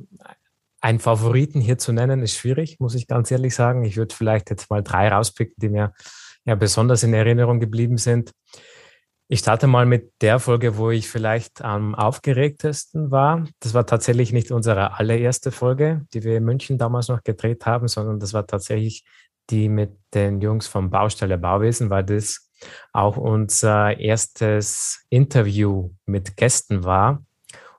einen 0.81 0.99
Favoriten 1.01 1.61
hier 1.61 1.79
zu 1.79 1.93
nennen, 1.93 2.23
ist 2.23 2.37
schwierig, 2.37 2.79
muss 2.81 2.95
ich 2.95 3.07
ganz 3.07 3.31
ehrlich 3.31 3.55
sagen. 3.55 3.85
Ich 3.85 3.97
würde 3.97 4.15
vielleicht 4.15 4.51
jetzt 4.51 4.71
mal 4.71 4.83
drei 4.83 5.09
rauspicken, 5.09 5.55
die 5.57 5.69
mir 5.69 5.93
ja 6.45 6.55
besonders 6.55 7.03
in 7.03 7.13
Erinnerung 7.13 7.61
geblieben 7.61 7.99
sind. 7.99 8.33
Ich 9.29 9.41
starte 9.41 9.67
mal 9.67 9.87
mit 9.87 10.13
der 10.21 10.39
Folge, 10.39 10.77
wo 10.77 10.91
ich 10.91 11.09
vielleicht 11.09 11.61
am 11.61 11.97
aufgeregtesten 11.97 13.11
war. 13.11 13.45
Das 13.59 13.75
war 13.75 13.85
tatsächlich 13.85 14.33
nicht 14.33 14.53
unsere 14.53 14.95
allererste 14.99 15.51
Folge, 15.51 16.07
die 16.15 16.23
wir 16.23 16.37
in 16.37 16.45
München 16.45 16.79
damals 16.79 17.09
noch 17.09 17.25
gedreht 17.25 17.67
haben, 17.67 17.89
sondern 17.89 18.21
das 18.21 18.35
war 18.35 18.47
tatsächlich 18.47 19.05
die 19.51 19.69
mit 19.69 19.99
den 20.15 20.41
Jungs 20.41 20.69
vom 20.69 20.91
Baustelle 20.91 21.39
Bauwesen, 21.39 21.91
weil 21.91 22.05
das 22.05 22.53
auch 22.93 23.17
unser 23.17 23.99
erstes 23.99 25.05
Interview 25.11 25.91
mit 26.05 26.37
Gästen 26.37 26.85
war. 26.85 27.25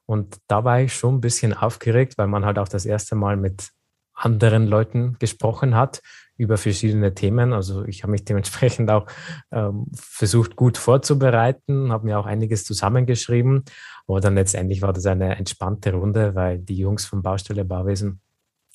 Und 0.06 0.38
da 0.48 0.66
war 0.66 0.82
ich 0.82 0.94
schon 0.94 1.16
ein 1.16 1.22
bisschen 1.22 1.54
aufgeregt, 1.54 2.18
weil 2.18 2.28
man 2.28 2.46
halt 2.46 2.60
auch 2.60 2.68
das 2.68 2.86
erste 2.86 3.16
Mal 3.16 3.38
mit 3.38 3.70
anderen 4.18 4.68
Leuten 4.68 5.16
gesprochen 5.20 5.76
hat 5.76 6.02
über 6.38 6.58
verschiedene 6.58 7.14
Themen. 7.14 7.54
Also 7.54 7.84
ich 7.86 8.04
habe 8.04 8.12
mich 8.12 8.26
dementsprechend 8.26 8.90
auch 8.92 9.08
ähm, 9.52 9.88
versucht, 9.94 10.56
gut 10.56 10.78
vorzubereiten, 10.78 11.92
habe 11.92 12.06
mir 12.06 12.20
auch 12.20 12.26
einiges 12.26 12.64
zusammengeschrieben. 12.64 13.64
Aber 14.08 14.20
dann 14.20 14.36
letztendlich 14.36 14.82
war 14.82 14.94
das 14.94 15.06
eine 15.06 15.36
entspannte 15.36 15.94
Runde, 15.94 16.36
weil 16.36 16.60
die 16.60 16.78
Jungs 16.78 17.06
vom 17.06 17.22
Baustelle 17.22 17.66
Bauwesen 17.66 18.22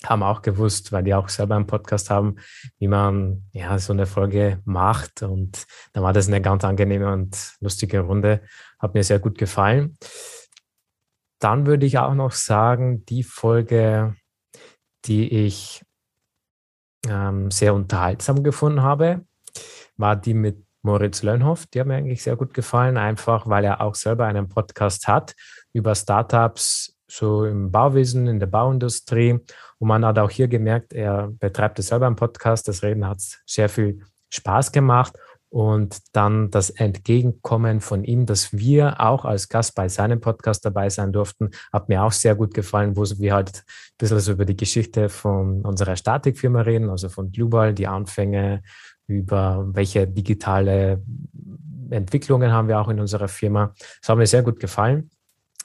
haben 0.04 0.22
auch 0.22 0.42
gewusst, 0.42 0.92
weil 0.92 1.04
die 1.04 1.14
auch 1.14 1.28
selber 1.28 1.56
einen 1.56 1.66
Podcast 1.66 2.10
haben, 2.10 2.36
wie 2.78 2.88
man 2.88 3.44
ja 3.52 3.78
so 3.78 3.92
eine 3.92 4.06
Folge 4.06 4.60
macht. 4.64 5.22
Und 5.22 5.64
da 5.92 6.02
war 6.02 6.12
das 6.12 6.28
eine 6.28 6.40
ganz 6.40 6.64
angenehme 6.64 7.12
und 7.12 7.54
lustige 7.60 8.00
Runde. 8.00 8.42
Hat 8.78 8.94
mir 8.94 9.04
sehr 9.04 9.18
gut 9.18 9.38
gefallen. 9.38 9.96
Dann 11.38 11.66
würde 11.66 11.86
ich 11.86 11.98
auch 11.98 12.14
noch 12.14 12.32
sagen, 12.32 13.04
die 13.06 13.22
Folge, 13.22 14.14
die 15.04 15.46
ich 15.46 15.82
ähm, 17.08 17.50
sehr 17.50 17.74
unterhaltsam 17.74 18.42
gefunden 18.42 18.82
habe, 18.82 19.24
war 19.96 20.16
die 20.16 20.34
mit 20.34 20.64
Moritz 20.82 21.22
Lönnhoff. 21.22 21.66
Die 21.66 21.80
hat 21.80 21.86
mir 21.86 21.94
eigentlich 21.94 22.22
sehr 22.22 22.36
gut 22.36 22.54
gefallen, 22.54 22.96
einfach 22.96 23.48
weil 23.48 23.64
er 23.64 23.80
auch 23.80 23.94
selber 23.94 24.26
einen 24.26 24.48
Podcast 24.48 25.06
hat 25.06 25.34
über 25.72 25.94
Startups, 25.94 26.96
so 27.06 27.44
im 27.44 27.70
Bauwesen, 27.70 28.26
in 28.26 28.40
der 28.40 28.46
Bauindustrie. 28.46 29.38
Und 29.78 29.88
man 29.88 30.04
hat 30.04 30.18
auch 30.18 30.30
hier 30.30 30.48
gemerkt, 30.48 30.92
er 30.92 31.28
betreibt 31.28 31.78
es 31.78 31.88
selber 31.88 32.06
einen 32.06 32.16
Podcast. 32.16 32.66
Das 32.68 32.82
Reden 32.82 33.06
hat 33.06 33.20
sehr 33.46 33.68
viel 33.68 34.00
Spaß 34.30 34.72
gemacht 34.72 35.16
und 35.52 35.98
dann 36.12 36.50
das 36.50 36.70
Entgegenkommen 36.70 37.82
von 37.82 38.04
ihm, 38.04 38.24
dass 38.24 38.54
wir 38.54 39.02
auch 39.02 39.26
als 39.26 39.50
Gast 39.50 39.74
bei 39.74 39.86
seinem 39.90 40.18
Podcast 40.18 40.64
dabei 40.64 40.88
sein 40.88 41.12
durften, 41.12 41.50
hat 41.70 41.90
mir 41.90 42.02
auch 42.02 42.12
sehr 42.12 42.34
gut 42.34 42.54
gefallen, 42.54 42.96
wo 42.96 43.04
wir 43.04 43.34
halt 43.34 43.58
ein 43.58 43.62
bisschen 43.98 44.20
so 44.20 44.32
über 44.32 44.46
die 44.46 44.56
Geschichte 44.56 45.10
von 45.10 45.60
unserer 45.60 45.96
Statikfirma 45.96 46.62
reden, 46.62 46.88
also 46.88 47.10
von 47.10 47.30
Global, 47.30 47.74
die 47.74 47.86
Anfänge, 47.86 48.62
über 49.06 49.68
welche 49.74 50.08
digitale 50.08 51.02
Entwicklungen 51.90 52.50
haben 52.50 52.68
wir 52.68 52.80
auch 52.80 52.88
in 52.88 52.98
unserer 52.98 53.28
Firma. 53.28 53.74
Das 54.00 54.08
hat 54.08 54.16
mir 54.16 54.26
sehr 54.26 54.42
gut 54.42 54.58
gefallen. 54.58 55.10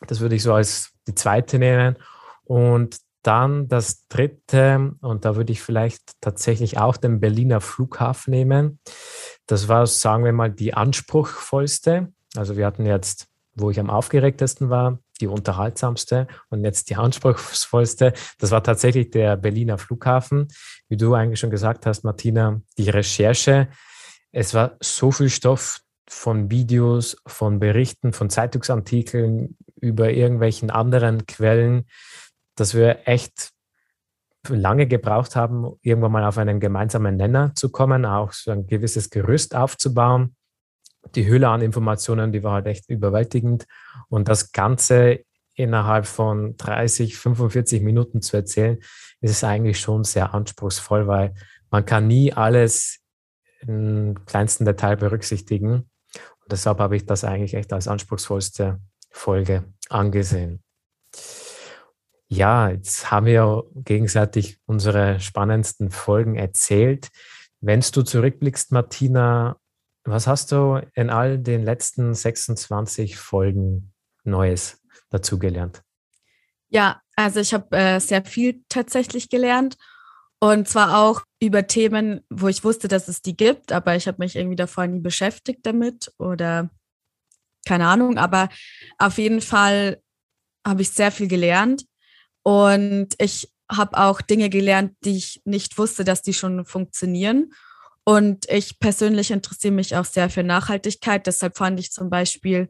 Das 0.06 0.20
würde 0.20 0.36
ich 0.36 0.44
so 0.44 0.54
als 0.54 0.92
die 1.08 1.16
zweite 1.16 1.60
nennen. 1.60 1.96
Und 2.44 2.98
dann 3.24 3.68
das 3.68 4.08
dritte, 4.08 4.96
und 5.02 5.26
da 5.26 5.36
würde 5.36 5.52
ich 5.52 5.62
vielleicht 5.62 6.14
tatsächlich 6.22 6.78
auch 6.78 6.98
den 6.98 7.20
Berliner 7.20 7.62
Flughafen 7.62 8.32
nehmen. 8.32 8.80
Das 9.48 9.68
war, 9.68 9.88
sagen 9.88 10.24
wir 10.24 10.34
mal, 10.34 10.52
die 10.52 10.74
anspruchsvollste. 10.74 12.12
Also 12.36 12.58
wir 12.58 12.66
hatten 12.66 12.86
jetzt, 12.86 13.28
wo 13.56 13.72
ich 13.72 13.80
am 13.80 13.90
aufgeregtesten 13.90 14.70
war, 14.70 15.00
die 15.20 15.28
unterhaltsamste 15.28 16.28
und 16.50 16.64
jetzt 16.64 16.90
die 16.90 16.96
anspruchsvollste. 16.96 18.14
Das 18.38 18.52
war 18.52 18.62
tatsächlich 18.62 19.10
der 19.10 19.36
Berliner 19.38 19.78
Flughafen. 19.78 20.48
Wie 20.90 20.98
du 20.98 21.14
eigentlich 21.14 21.40
schon 21.40 21.50
gesagt 21.50 21.86
hast, 21.86 22.04
Martina, 22.04 22.62
die 22.78 22.90
Recherche. 22.90 23.70
Es 24.32 24.54
war 24.54 24.76
so 24.80 25.12
viel 25.12 25.30
Stoff 25.30 25.80
von 26.08 26.52
Videos, 26.52 27.18
von 27.26 27.60
Berichten, 27.60 28.14
von 28.14 28.30
Zeitungsartikeln 28.30 29.58
über 29.80 30.12
irgendwelchen 30.12 30.70
anderen 30.70 31.26
Quellen 31.26 31.86
dass 32.58 32.74
wir 32.74 33.08
echt 33.08 33.52
lange 34.50 34.88
gebraucht 34.88 35.36
haben, 35.36 35.74
irgendwann 35.82 36.12
mal 36.12 36.26
auf 36.26 36.38
einen 36.38 36.60
gemeinsamen 36.60 37.16
Nenner 37.16 37.54
zu 37.56 37.70
kommen, 37.70 38.06
auch 38.06 38.32
so 38.32 38.52
ein 38.52 38.68
gewisses 38.68 39.10
Gerüst 39.10 39.56
aufzubauen. 39.56 40.36
Die 41.16 41.28
Hülle 41.28 41.50
an 41.50 41.62
Informationen, 41.62 42.32
die 42.32 42.44
war 42.44 42.54
halt 42.54 42.68
echt 42.68 42.90
überwältigend. 42.90 43.66
Und 44.10 44.28
das 44.28 44.52
Ganze 44.52 45.20
innerhalb 45.56 46.06
von 46.06 46.56
30, 46.58 47.18
45 47.18 47.82
Minuten 47.82 48.22
zu 48.22 48.38
erzählen, 48.38 48.80
ist 49.22 49.44
eigentlich 49.44 49.80
schon 49.80 50.04
sehr 50.04 50.34
anspruchsvoll, 50.34 51.08
weil 51.08 51.34
man 51.72 51.86
kann 51.86 52.08
nie 52.08 52.32
alles 52.32 53.00
im 53.62 54.26
kleinsten 54.26 54.66
Detail 54.66 54.98
berücksichtigen. 54.98 55.74
Und 55.74 56.52
deshalb 56.52 56.80
habe 56.80 56.96
ich 56.96 57.06
das 57.06 57.24
eigentlich 57.24 57.56
echt 57.56 57.74
als 57.74 57.88
anspruchsvollste 57.88 58.80
Folge 59.10 59.64
angesehen. 59.90 60.64
Ja, 62.30 62.70
jetzt 62.70 63.10
haben 63.10 63.26
wir 63.26 63.64
gegenseitig 63.76 64.60
unsere 64.66 65.20
spannendsten 65.20 65.92
Folgen 65.92 66.36
erzählt. 66.36 67.10
Wenn 67.62 67.80
du 67.80 68.04
zurückblickst, 68.04 68.72
Martina, 68.72 69.58
was 70.04 70.28
hast 70.28 70.52
du 70.52 70.82
in 70.94 71.10
all 71.10 71.40
den 71.40 71.64
letzten 71.64 72.14
26 72.14 73.18
Folgen 73.18 73.94
Neues 74.24 74.82
dazugelernt? 75.10 75.84
Ja, 76.70 77.02
also 77.16 77.40
ich 77.40 77.54
habe 77.54 77.76
äh, 77.78 78.00
sehr 78.00 78.26
viel 78.26 78.64
tatsächlich 78.70 79.30
gelernt 79.30 79.78
Und 80.40 80.68
zwar 80.68 81.00
auch 81.00 81.24
über 81.42 81.66
Themen, 81.68 82.22
wo 82.30 82.48
ich 82.48 82.64
wusste, 82.64 82.88
dass 82.88 83.08
es 83.08 83.22
die 83.22 83.36
gibt, 83.36 83.72
aber 83.72 83.96
ich 83.96 84.08
habe 84.08 84.20
mich 84.20 84.36
irgendwie 84.36 84.56
davor 84.56 84.86
nie 84.86 85.00
beschäftigt 85.00 85.62
damit 85.64 86.12
oder 86.20 86.70
keine 87.66 87.88
Ahnung. 87.88 88.18
Aber 88.18 88.50
auf 89.00 89.18
jeden 89.18 89.42
Fall 89.42 90.02
habe 90.66 90.84
ich 90.84 90.92
sehr 90.92 91.12
viel 91.12 91.28
gelernt 91.28 91.86
und 92.48 93.10
ich 93.18 93.52
habe 93.70 93.98
auch 93.98 94.22
Dinge 94.22 94.50
gelernt, 94.50 94.94
die 95.04 95.18
ich 95.18 95.42
nicht 95.44 95.78
wusste, 95.78 96.06
dass 96.06 96.22
die 96.22 96.34
schon 96.34 96.64
funktionieren. 96.64 97.52
Und 98.06 98.50
ich 98.50 98.80
persönlich 98.80 99.32
interessiere 99.32 99.74
mich 99.74 99.98
auch 99.98 100.06
sehr 100.06 100.30
für 100.30 100.44
Nachhaltigkeit. 100.44 101.28
Deshalb 101.28 101.58
fand 101.58 101.78
ich 101.78 101.92
zum 101.92 102.10
Beispiel 102.10 102.70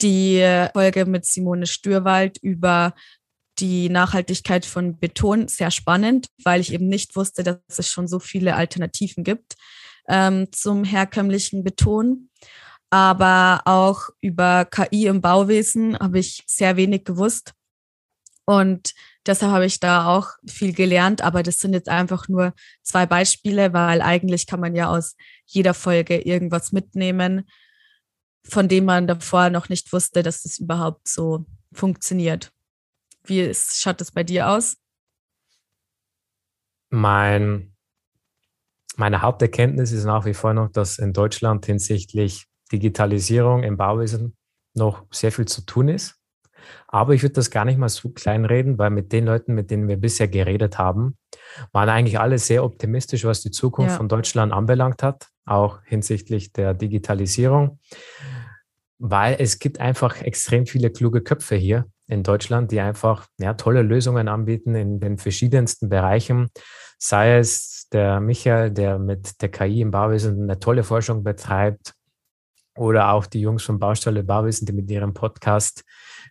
die 0.00 0.44
Folge 0.72 1.06
mit 1.06 1.24
Simone 1.24 1.68
Stürwald 1.68 2.38
über 2.38 2.94
die 3.60 3.88
Nachhaltigkeit 3.90 4.66
von 4.66 4.98
Beton 4.98 5.46
sehr 5.46 5.70
spannend, 5.70 6.26
weil 6.42 6.60
ich 6.60 6.72
eben 6.72 6.88
nicht 6.88 7.14
wusste, 7.14 7.44
dass 7.44 7.60
es 7.68 7.88
schon 7.88 8.08
so 8.08 8.18
viele 8.18 8.56
Alternativen 8.56 9.22
gibt 9.22 9.54
ähm, 10.08 10.48
zum 10.50 10.82
herkömmlichen 10.82 11.62
Beton. 11.62 12.28
Aber 12.90 13.60
auch 13.66 14.08
über 14.20 14.64
KI 14.64 15.06
im 15.06 15.20
Bauwesen 15.20 15.96
habe 15.96 16.18
ich 16.18 16.42
sehr 16.48 16.76
wenig 16.76 17.04
gewusst. 17.04 17.54
Und 18.44 18.94
deshalb 19.26 19.52
habe 19.52 19.66
ich 19.66 19.80
da 19.80 20.06
auch 20.06 20.30
viel 20.46 20.72
gelernt. 20.72 21.22
Aber 21.22 21.42
das 21.42 21.60
sind 21.60 21.74
jetzt 21.74 21.88
einfach 21.88 22.28
nur 22.28 22.52
zwei 22.82 23.06
Beispiele, 23.06 23.72
weil 23.72 24.02
eigentlich 24.02 24.46
kann 24.46 24.60
man 24.60 24.74
ja 24.74 24.88
aus 24.88 25.16
jeder 25.46 25.74
Folge 25.74 26.20
irgendwas 26.20 26.72
mitnehmen, 26.72 27.48
von 28.44 28.68
dem 28.68 28.84
man 28.84 29.06
davor 29.06 29.50
noch 29.50 29.68
nicht 29.68 29.92
wusste, 29.92 30.22
dass 30.22 30.44
es 30.44 30.58
überhaupt 30.58 31.06
so 31.06 31.46
funktioniert. 31.72 32.52
Wie 33.24 33.40
ist, 33.40 33.80
schaut 33.80 34.00
das 34.00 34.10
bei 34.10 34.24
dir 34.24 34.48
aus? 34.48 34.76
Mein, 36.90 37.74
meine 38.96 39.22
Haupterkenntnis 39.22 39.92
ist 39.92 40.04
nach 40.04 40.26
wie 40.26 40.34
vor 40.34 40.52
noch, 40.52 40.68
dass 40.68 40.98
in 40.98 41.12
Deutschland 41.12 41.64
hinsichtlich 41.64 42.46
Digitalisierung 42.72 43.62
im 43.62 43.76
Bauwesen 43.76 44.36
noch 44.74 45.06
sehr 45.10 45.30
viel 45.30 45.46
zu 45.46 45.64
tun 45.64 45.88
ist. 45.88 46.21
Aber 46.88 47.14
ich 47.14 47.22
würde 47.22 47.34
das 47.34 47.50
gar 47.50 47.64
nicht 47.64 47.78
mal 47.78 47.88
so 47.88 48.10
kleinreden, 48.10 48.78
weil 48.78 48.90
mit 48.90 49.12
den 49.12 49.26
Leuten, 49.26 49.54
mit 49.54 49.70
denen 49.70 49.88
wir 49.88 49.96
bisher 49.96 50.28
geredet 50.28 50.78
haben, 50.78 51.16
waren 51.72 51.88
eigentlich 51.88 52.18
alle 52.18 52.38
sehr 52.38 52.64
optimistisch, 52.64 53.24
was 53.24 53.42
die 53.42 53.50
Zukunft 53.50 53.92
ja. 53.92 53.96
von 53.96 54.08
Deutschland 54.08 54.52
anbelangt 54.52 55.02
hat, 55.02 55.28
auch 55.44 55.80
hinsichtlich 55.84 56.52
der 56.52 56.74
Digitalisierung, 56.74 57.78
weil 58.98 59.36
es 59.38 59.58
gibt 59.58 59.80
einfach 59.80 60.20
extrem 60.22 60.66
viele 60.66 60.90
kluge 60.90 61.22
Köpfe 61.22 61.56
hier 61.56 61.86
in 62.06 62.22
Deutschland, 62.22 62.70
die 62.70 62.80
einfach 62.80 63.26
ja, 63.38 63.54
tolle 63.54 63.82
Lösungen 63.82 64.28
anbieten 64.28 64.74
in 64.74 65.00
den 65.00 65.18
verschiedensten 65.18 65.88
Bereichen. 65.88 66.48
Sei 66.98 67.38
es 67.38 67.88
der 67.92 68.20
Michael, 68.20 68.70
der 68.70 68.98
mit 68.98 69.40
der 69.42 69.50
KI 69.50 69.80
im 69.80 69.90
Bauwesen 69.90 70.42
eine 70.42 70.58
tolle 70.58 70.84
Forschung 70.84 71.24
betreibt, 71.24 71.94
oder 72.76 73.12
auch 73.12 73.26
die 73.26 73.40
Jungs 73.40 73.62
von 73.62 73.78
Baustelle 73.78 74.22
Bauwesen, 74.22 74.66
die 74.66 74.72
mit 74.72 74.90
ihrem 74.90 75.14
Podcast 75.14 75.84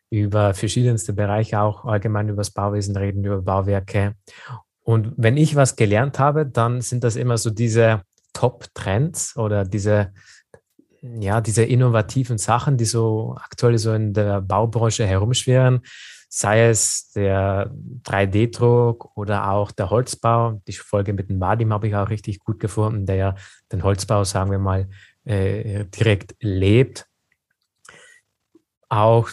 über 0.10 0.53
verschiedenste 0.53 1.13
Bereiche 1.13 1.62
auch 1.62 1.86
allgemein 1.86 2.29
über 2.29 2.38
das 2.38 2.51
Bauwesen 2.51 2.95
reden, 2.95 3.24
über 3.24 3.41
Bauwerke. 3.41 4.15
Und 4.83 5.13
wenn 5.17 5.38
ich 5.38 5.55
was 5.55 5.75
gelernt 5.75 6.19
habe, 6.19 6.45
dann 6.45 6.81
sind 6.81 7.03
das 7.03 7.15
immer 7.15 7.38
so 7.38 7.50
diese 7.50 8.01
Top-Trends 8.33 9.38
oder 9.38 9.63
diese 9.65 10.12
ja, 11.01 11.41
diese 11.41 11.63
innovativen 11.63 12.38
Sachen, 12.38 12.77
die 12.77 12.86
so 12.86 13.36
aktuell 13.39 13.77
so 13.77 13.93
in 13.93 14.13
der 14.13 14.41
Baubranche 14.41 15.05
herumschwirren, 15.05 15.81
sei 16.29 16.69
es 16.69 17.12
der 17.12 17.71
3D-Druck 18.03 19.12
oder 19.15 19.50
auch 19.50 19.71
der 19.71 19.89
Holzbau. 19.89 20.62
Die 20.67 20.74
Folge 20.74 21.13
mit 21.13 21.29
dem 21.29 21.39
Vadim 21.39 21.74
habe 21.74 21.88
ich 21.88 21.95
auch 21.95 22.10
richtig 22.10 22.39
gut 22.39 22.60
gefunden, 22.60 23.05
der 23.05 23.15
ja 23.15 23.36
den 23.71 23.83
Holzbau, 23.83 24.24
sagen 24.24 24.51
wir 24.51 24.60
mal, 24.60 24.88
äh, 25.25 25.85
direkt 25.85 26.35
lebt. 26.39 27.07
Auch 28.89 29.29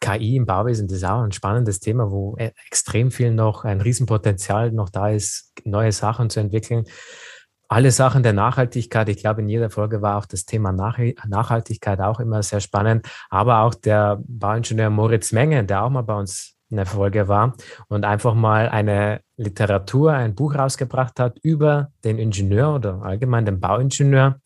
KI 0.00 0.36
im 0.36 0.46
Bauwesen, 0.46 0.88
das 0.88 0.98
ist 0.98 1.04
auch 1.04 1.22
ein 1.22 1.32
spannendes 1.32 1.80
Thema, 1.80 2.10
wo 2.10 2.36
e-, 2.38 2.52
extrem 2.66 3.10
viel 3.10 3.32
noch 3.32 3.64
ein 3.64 3.80
Riesenpotenzial 3.80 4.72
noch 4.72 4.90
da 4.90 5.10
ist, 5.10 5.52
neue 5.64 5.92
Sachen 5.92 6.30
zu 6.30 6.40
entwickeln 6.40 6.84
alle 7.68 7.90
Sachen 7.90 8.22
der 8.22 8.32
Nachhaltigkeit. 8.32 9.08
Ich 9.08 9.18
glaube, 9.18 9.42
in 9.42 9.48
jeder 9.48 9.70
Folge 9.70 10.02
war 10.02 10.18
auch 10.18 10.26
das 10.26 10.44
Thema 10.44 10.72
Nach 10.72 10.98
Nachhaltigkeit 11.26 12.00
auch 12.00 12.20
immer 12.20 12.42
sehr 12.42 12.60
spannend. 12.60 13.06
Aber 13.28 13.60
auch 13.60 13.74
der 13.74 14.20
Bauingenieur 14.26 14.90
Moritz 14.90 15.32
Menge, 15.32 15.64
der 15.64 15.84
auch 15.84 15.90
mal 15.90 16.02
bei 16.02 16.14
uns 16.14 16.54
in 16.68 16.76
der 16.76 16.86
Folge 16.86 17.28
war 17.28 17.54
und 17.88 18.04
einfach 18.04 18.34
mal 18.34 18.68
eine 18.68 19.20
Literatur, 19.36 20.12
ein 20.12 20.34
Buch 20.34 20.54
rausgebracht 20.56 21.20
hat 21.20 21.38
über 21.42 21.90
den 22.04 22.18
Ingenieur 22.18 22.74
oder 22.74 23.02
allgemein 23.02 23.46
den 23.46 23.60
Bauingenieur. 23.60 24.40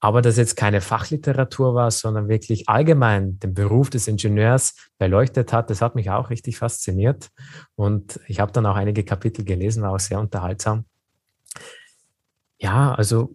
Aber 0.00 0.20
das 0.22 0.36
jetzt 0.36 0.56
keine 0.56 0.80
Fachliteratur 0.80 1.74
war, 1.74 1.90
sondern 1.90 2.28
wirklich 2.28 2.68
allgemein 2.68 3.38
den 3.38 3.54
Beruf 3.54 3.90
des 3.90 4.08
Ingenieurs 4.08 4.74
beleuchtet 4.98 5.52
hat, 5.52 5.70
das 5.70 5.80
hat 5.80 5.94
mich 5.94 6.10
auch 6.10 6.30
richtig 6.30 6.58
fasziniert. 6.58 7.30
Und 7.74 8.20
ich 8.26 8.40
habe 8.40 8.52
dann 8.52 8.66
auch 8.66 8.76
einige 8.76 9.04
Kapitel 9.04 9.44
gelesen, 9.44 9.82
war 9.82 9.92
auch 9.92 10.00
sehr 10.00 10.20
unterhaltsam. 10.20 10.84
Ja, 12.58 12.94
also 12.94 13.34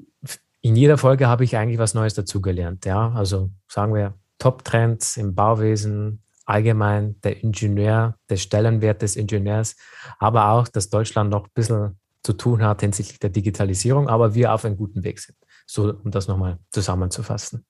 in 0.61 0.75
jeder 0.75 0.97
Folge 0.97 1.27
habe 1.27 1.43
ich 1.43 1.57
eigentlich 1.57 1.79
was 1.79 1.95
Neues 1.95 2.13
dazugelernt. 2.13 2.85
Ja, 2.85 3.11
also 3.11 3.49
sagen 3.67 3.93
wir 3.93 4.13
Top-Trends 4.37 5.17
im 5.17 5.35
Bauwesen, 5.35 6.23
allgemein 6.45 7.19
der 7.21 7.43
Ingenieur, 7.43 8.15
der 8.29 8.37
Stellenwert 8.37 9.01
des 9.01 9.15
Ingenieurs, 9.15 9.75
aber 10.19 10.49
auch, 10.49 10.67
dass 10.67 10.89
Deutschland 10.89 11.29
noch 11.29 11.45
ein 11.45 11.51
bisschen 11.53 11.99
zu 12.23 12.33
tun 12.33 12.63
hat 12.63 12.81
hinsichtlich 12.81 13.19
der 13.19 13.29
Digitalisierung, 13.29 14.07
aber 14.07 14.35
wir 14.35 14.53
auf 14.53 14.65
einem 14.65 14.77
guten 14.77 15.03
Weg 15.03 15.19
sind. 15.19 15.37
So, 15.73 15.93
um 16.03 16.11
das 16.11 16.27
nochmal 16.27 16.59
zusammenzufassen. 16.69 17.65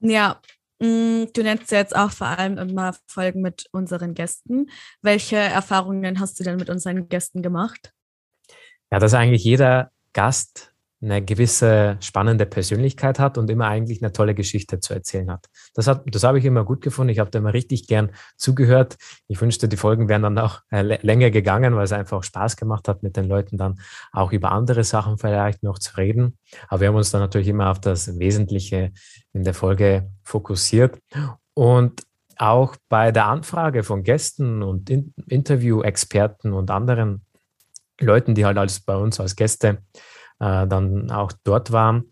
Ja, 0.00 0.40
mm, 0.78 1.24
du 1.30 1.42
nennst 1.42 1.70
jetzt 1.70 1.94
auch 1.94 2.10
vor 2.10 2.26
allem 2.26 2.56
immer 2.56 2.96
Folgen 3.06 3.42
mit 3.42 3.66
unseren 3.70 4.14
Gästen. 4.14 4.70
Welche 5.02 5.36
Erfahrungen 5.36 6.18
hast 6.18 6.40
du 6.40 6.44
denn 6.44 6.56
mit 6.56 6.70
unseren 6.70 7.10
Gästen 7.10 7.42
gemacht? 7.42 7.92
Ja, 8.90 8.98
dass 8.98 9.12
eigentlich 9.12 9.44
jeder 9.44 9.92
Gast 10.14 10.72
eine 11.02 11.22
gewisse 11.22 11.98
spannende 12.00 12.46
Persönlichkeit 12.46 13.18
hat 13.18 13.36
und 13.36 13.50
immer 13.50 13.66
eigentlich 13.66 14.02
eine 14.02 14.12
tolle 14.12 14.34
Geschichte 14.34 14.80
zu 14.80 14.94
erzählen 14.94 15.30
hat. 15.30 15.46
Das, 15.74 15.86
hat, 15.86 16.04
das 16.06 16.24
habe 16.24 16.38
ich 16.38 16.44
immer 16.44 16.64
gut 16.64 16.80
gefunden. 16.80 17.10
Ich 17.10 17.18
habe 17.18 17.30
da 17.30 17.38
immer 17.38 17.52
richtig 17.52 17.86
gern 17.86 18.10
zugehört. 18.36 18.96
Ich 19.28 19.40
wünschte, 19.40 19.68
die 19.68 19.76
Folgen 19.76 20.08
wären 20.08 20.22
dann 20.22 20.38
auch 20.38 20.62
äh, 20.70 20.82
länger 21.04 21.30
gegangen, 21.30 21.76
weil 21.76 21.84
es 21.84 21.92
einfach 21.92 22.22
Spaß 22.22 22.56
gemacht 22.56 22.88
hat, 22.88 23.02
mit 23.02 23.16
den 23.16 23.26
Leuten 23.26 23.58
dann 23.58 23.78
auch 24.12 24.32
über 24.32 24.52
andere 24.52 24.84
Sachen 24.84 25.18
vielleicht 25.18 25.62
noch 25.62 25.78
zu 25.78 25.96
reden. 25.98 26.38
Aber 26.68 26.80
wir 26.80 26.88
haben 26.88 26.96
uns 26.96 27.10
dann 27.10 27.20
natürlich 27.20 27.48
immer 27.48 27.70
auf 27.70 27.80
das 27.80 28.18
Wesentliche 28.18 28.92
in 29.34 29.44
der 29.44 29.54
Folge 29.54 30.10
fokussiert. 30.22 30.98
Und 31.52 32.02
auch 32.38 32.76
bei 32.88 33.12
der 33.12 33.26
Anfrage 33.26 33.82
von 33.82 34.02
Gästen 34.02 34.62
und 34.62 34.88
in 34.90 35.14
Interview-Experten 35.28 36.52
und 36.52 36.70
anderen 36.70 37.24
Leuten, 38.00 38.34
die 38.34 38.44
halt 38.44 38.58
als 38.58 38.80
bei 38.80 38.96
uns 38.96 39.20
als 39.20 39.36
Gäste 39.36 39.78
äh, 40.40 40.66
dann 40.66 41.10
auch 41.10 41.32
dort 41.44 41.72
waren, 41.72 42.10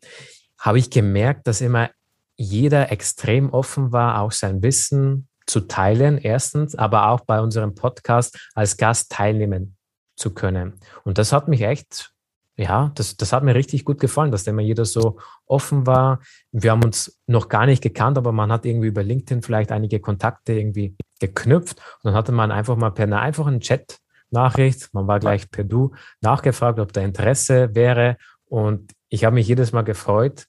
habe 0.59 0.79
ich 0.79 0.91
gemerkt, 0.91 1.47
dass 1.47 1.61
immer 1.61 1.91
jeder 2.37 2.91
extrem 2.91 3.51
offen 3.51 3.93
war, 3.93 4.21
auch 4.21 4.33
sein 4.33 4.63
Wissen 4.63 5.29
zu 5.47 5.61
teilen, 5.61 6.19
erstens, 6.19 6.75
aber 6.75 7.09
auch 7.11 7.21
bei 7.21 7.41
unserem 7.41 7.75
Podcast 7.75 8.51
als 8.55 8.77
Gast 8.77 9.13
teilnehmen 9.13 9.77
zu 10.17 10.33
können. 10.33 10.75
Und 11.05 11.19
das 11.19 11.33
hat 11.33 11.49
mich 11.49 11.63
echt, 11.63 12.13
ja, 12.57 12.93
das, 12.95 13.17
das 13.17 13.33
hat 13.33 13.45
mir 13.45 13.55
richtig 13.55 13.85
gut 13.85 14.01
gefallen, 14.01 14.31
dass 14.31 14.47
immer 14.47 14.63
jeder 14.63 14.85
so 14.85 15.19
offen 15.47 15.87
war. 15.87 16.21
Wir 16.51 16.71
haben 16.71 16.85
uns 16.85 17.21
noch 17.27 17.49
gar 17.49 17.67
nicht 17.67 17.83
gekannt, 17.83 18.17
aber 18.17 18.33
man 18.33 18.51
hat 18.51 18.65
irgendwie 18.65 18.89
über 18.89 19.03
LinkedIn 19.03 19.43
vielleicht 19.43 19.71
einige 19.71 20.01
Kontakte 20.01 20.55
irgendwie 20.55 20.97
geknüpft. 21.21 21.79
Und 21.79 22.05
dann 22.05 22.15
hatte 22.15 22.33
man 22.33 22.53
einfach 22.53 22.77
mal 22.77 22.91
per 22.91 23.05
einer 23.05 23.21
einfachen 23.21 23.61
Chat 23.61 23.99
Nachricht. 24.35 24.93
Man 24.93 25.07
war 25.07 25.19
gleich 25.21 25.51
per 25.51 25.65
Du 25.65 25.93
nachgefragt, 26.21 26.79
ob 26.79 26.93
da 26.93 27.01
Interesse 27.01 27.75
wäre. 27.75 28.19
Und 28.45 28.93
ich 29.09 29.25
habe 29.25 29.35
mich 29.35 29.49
jedes 29.49 29.73
Mal 29.73 29.83
gefreut, 29.83 30.47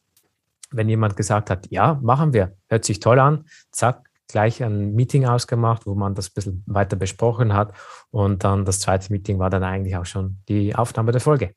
wenn 0.72 0.90
jemand 0.90 1.16
gesagt 1.16 1.50
hat, 1.50 1.68
ja, 1.72 2.00
machen 2.04 2.34
wir, 2.34 2.58
hört 2.68 2.84
sich 2.84 3.00
toll 3.00 3.20
an, 3.20 3.46
zack, 3.72 4.10
gleich 4.28 4.64
ein 4.64 4.94
Meeting 4.96 5.26
ausgemacht, 5.26 5.86
wo 5.86 5.96
man 5.96 6.16
das 6.16 6.30
ein 6.30 6.34
bisschen 6.34 6.64
weiter 6.66 6.96
besprochen 6.96 7.54
hat. 7.54 7.74
Und 8.12 8.44
dann 8.44 8.66
das 8.66 8.80
zweite 8.80 9.14
Meeting 9.14 9.40
war 9.40 9.50
dann 9.50 9.64
eigentlich 9.64 9.96
auch 9.96 10.06
schon 10.06 10.40
die 10.50 10.76
Aufnahme 10.76 11.12
der 11.12 11.22
Folge. 11.22 11.54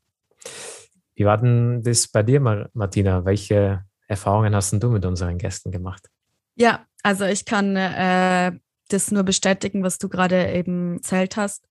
Wie 1.14 1.24
war 1.24 1.38
denn 1.38 1.82
das 1.82 2.06
bei 2.06 2.22
dir, 2.22 2.40
Martina? 2.40 3.24
Welche 3.24 3.84
Erfahrungen 4.06 4.54
hast 4.54 4.72
du 4.72 4.90
mit 4.90 5.04
unseren 5.04 5.38
Gästen 5.38 5.72
gemacht? 5.72 6.08
Ja, 6.54 6.86
also 7.02 7.24
ich 7.24 7.44
kann 7.44 7.74
äh, 7.76 8.52
das 8.88 9.10
nur 9.10 9.22
bestätigen, 9.22 9.82
was 9.82 9.98
du 9.98 10.08
gerade 10.08 10.52
eben 10.52 10.96
erzählt 10.96 11.36
hast 11.36 11.68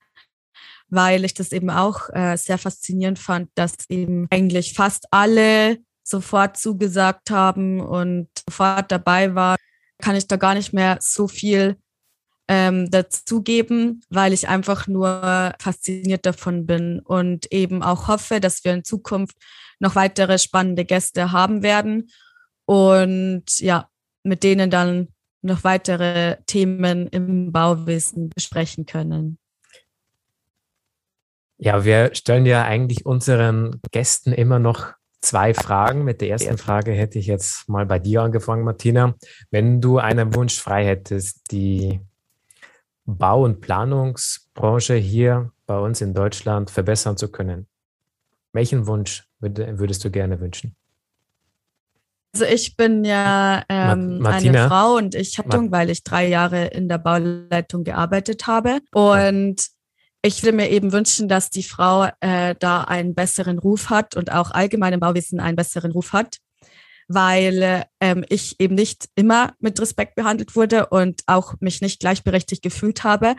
weil 0.90 1.26
ich 1.26 1.34
das 1.34 1.52
eben 1.52 1.70
auch 1.70 2.10
äh, 2.14 2.38
sehr 2.38 2.58
faszinierend 2.58 3.20
fand, 3.20 3.50
dass 3.56 3.74
eben 3.90 4.28
eigentlich 4.30 4.74
fast 4.74 5.06
alle 5.12 5.78
sofort 6.04 6.58
zugesagt 6.58 7.30
haben 7.30 7.82
und 7.82 8.30
sofort 8.50 8.92
dabei 8.92 9.36
war, 9.36 9.58
kann 10.00 10.16
ich 10.16 10.28
da 10.28 10.38
gar 10.38 10.54
nicht 10.54 10.74
mehr 10.74 10.98
so 11.02 11.28
viel 11.28 11.78
ähm, 12.48 12.90
dazugeben, 12.90 14.02
weil 14.10 14.32
ich 14.32 14.48
einfach 14.48 14.88
nur 14.88 15.54
fasziniert 15.60 16.26
davon 16.26 16.66
bin 16.66 17.00
und 17.00 17.52
eben 17.52 17.84
auch 17.84 18.08
hoffe, 18.08 18.40
dass 18.40 18.64
wir 18.64 18.74
in 18.74 18.86
Zukunft 18.86 19.36
noch 19.80 19.96
weitere 19.96 20.38
spannende 20.38 20.86
Gäste 20.86 21.32
haben 21.32 21.62
werden 21.62 22.10
und 22.66 23.60
ja, 23.60 23.90
mit 24.24 24.44
denen 24.44 24.70
dann 24.70 25.10
noch 25.42 25.64
weitere 25.64 26.38
Themen 26.46 27.08
im 27.08 27.52
Bauwesen 27.52 28.30
besprechen 28.30 28.86
können. 28.86 29.38
Ja, 31.58 31.84
wir 31.84 32.14
stellen 32.14 32.46
ja 32.46 32.64
eigentlich 32.64 33.06
unseren 33.06 33.82
Gästen 33.92 34.32
immer 34.32 34.60
noch 34.60 34.94
zwei 35.22 35.54
Fragen. 35.54 36.04
Mit 36.04 36.22
der 36.22 36.30
ersten 36.30 36.58
Frage 36.58 36.92
hätte 36.92 37.18
ich 37.20 37.28
jetzt 37.28 37.68
mal 37.68 37.86
bei 37.86 38.00
dir 38.00 38.22
angefangen, 38.22 38.64
Martina. 38.64 39.16
Wenn 39.50 39.82
du 39.82 39.98
einen 39.98 40.36
Wunsch 40.36 40.60
frei 40.60 40.86
hättest, 40.86 41.52
die 41.52 42.00
Bau- 43.06 43.44
und 43.44 43.62
Planungsbranche 43.62 44.96
hier 44.96 45.52
bei 45.66 45.80
uns 45.80 46.02
in 46.02 46.14
Deutschland 46.14 46.70
verbessern 46.70 47.18
zu 47.18 47.32
können, 47.32 47.68
welchen 48.54 48.86
Wunsch 48.86 49.28
würdest 49.40 50.04
du 50.06 50.12
gerne 50.12 50.40
wünschen? 50.40 50.76
Also 52.34 52.46
ich 52.46 52.76
bin 52.76 53.04
ja 53.04 53.64
ähm, 53.70 54.24
eine 54.26 54.68
Frau 54.68 54.96
und 54.96 55.16
ich 55.16 55.40
habe, 55.40 55.72
weil 55.72 55.90
ich 55.90 56.04
drei 56.04 56.28
Jahre 56.28 56.66
in 56.68 56.88
der 56.88 57.00
Bauleitung 57.00 57.84
gearbeitet 57.84 58.46
habe. 58.46 58.80
Und 58.94 59.68
ich 60.22 60.44
würde 60.44 60.58
mir 60.58 60.70
eben 60.70 60.92
wünschen, 60.92 61.28
dass 61.28 61.50
die 61.50 61.64
Frau 61.64 62.10
äh, 62.20 62.56
da 62.60 62.82
einen 62.82 63.16
besseren 63.16 63.60
Ruf 63.60 63.90
hat 63.90 64.16
und 64.16 64.32
auch 64.32 64.52
allgemein 64.52 64.94
im 64.94 65.00
Bauwesen 65.00 65.40
einen 65.40 65.56
besseren 65.56 65.92
Ruf 65.92 66.14
hat, 66.14 66.38
weil 67.08 67.86
ähm, 68.02 68.26
ich 68.28 68.60
eben 68.60 68.76
nicht 68.76 69.08
immer 69.16 69.54
mit 69.60 69.80
Respekt 69.80 70.16
behandelt 70.16 70.56
wurde 70.56 70.88
und 70.88 71.22
auch 71.28 71.54
mich 71.60 71.82
nicht 71.82 72.00
gleichberechtigt 72.00 72.64
gefühlt 72.64 73.04
habe. 73.04 73.36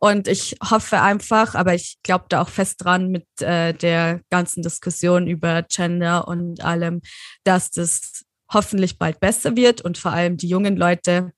Und 0.00 0.28
ich 0.28 0.56
hoffe 0.62 1.00
einfach, 1.00 1.54
aber 1.54 1.74
ich 1.74 1.98
glaube 2.02 2.26
da 2.28 2.42
auch 2.42 2.50
fest 2.50 2.84
dran 2.84 3.08
mit 3.08 3.26
äh, 3.40 3.72
der 3.72 4.20
ganzen 4.30 4.62
Diskussion 4.62 5.26
über 5.26 5.62
Gender 5.62 6.28
und 6.28 6.62
allem, 6.62 7.00
dass 7.42 7.70
das 7.70 8.24
hoffentlich 8.52 8.98
bald 8.98 9.20
besser 9.20 9.56
wird 9.56 9.80
und 9.80 9.98
vor 9.98 10.12
allem 10.12 10.36
die 10.36 10.48
jungen 10.48 10.76
Leute 10.76 11.32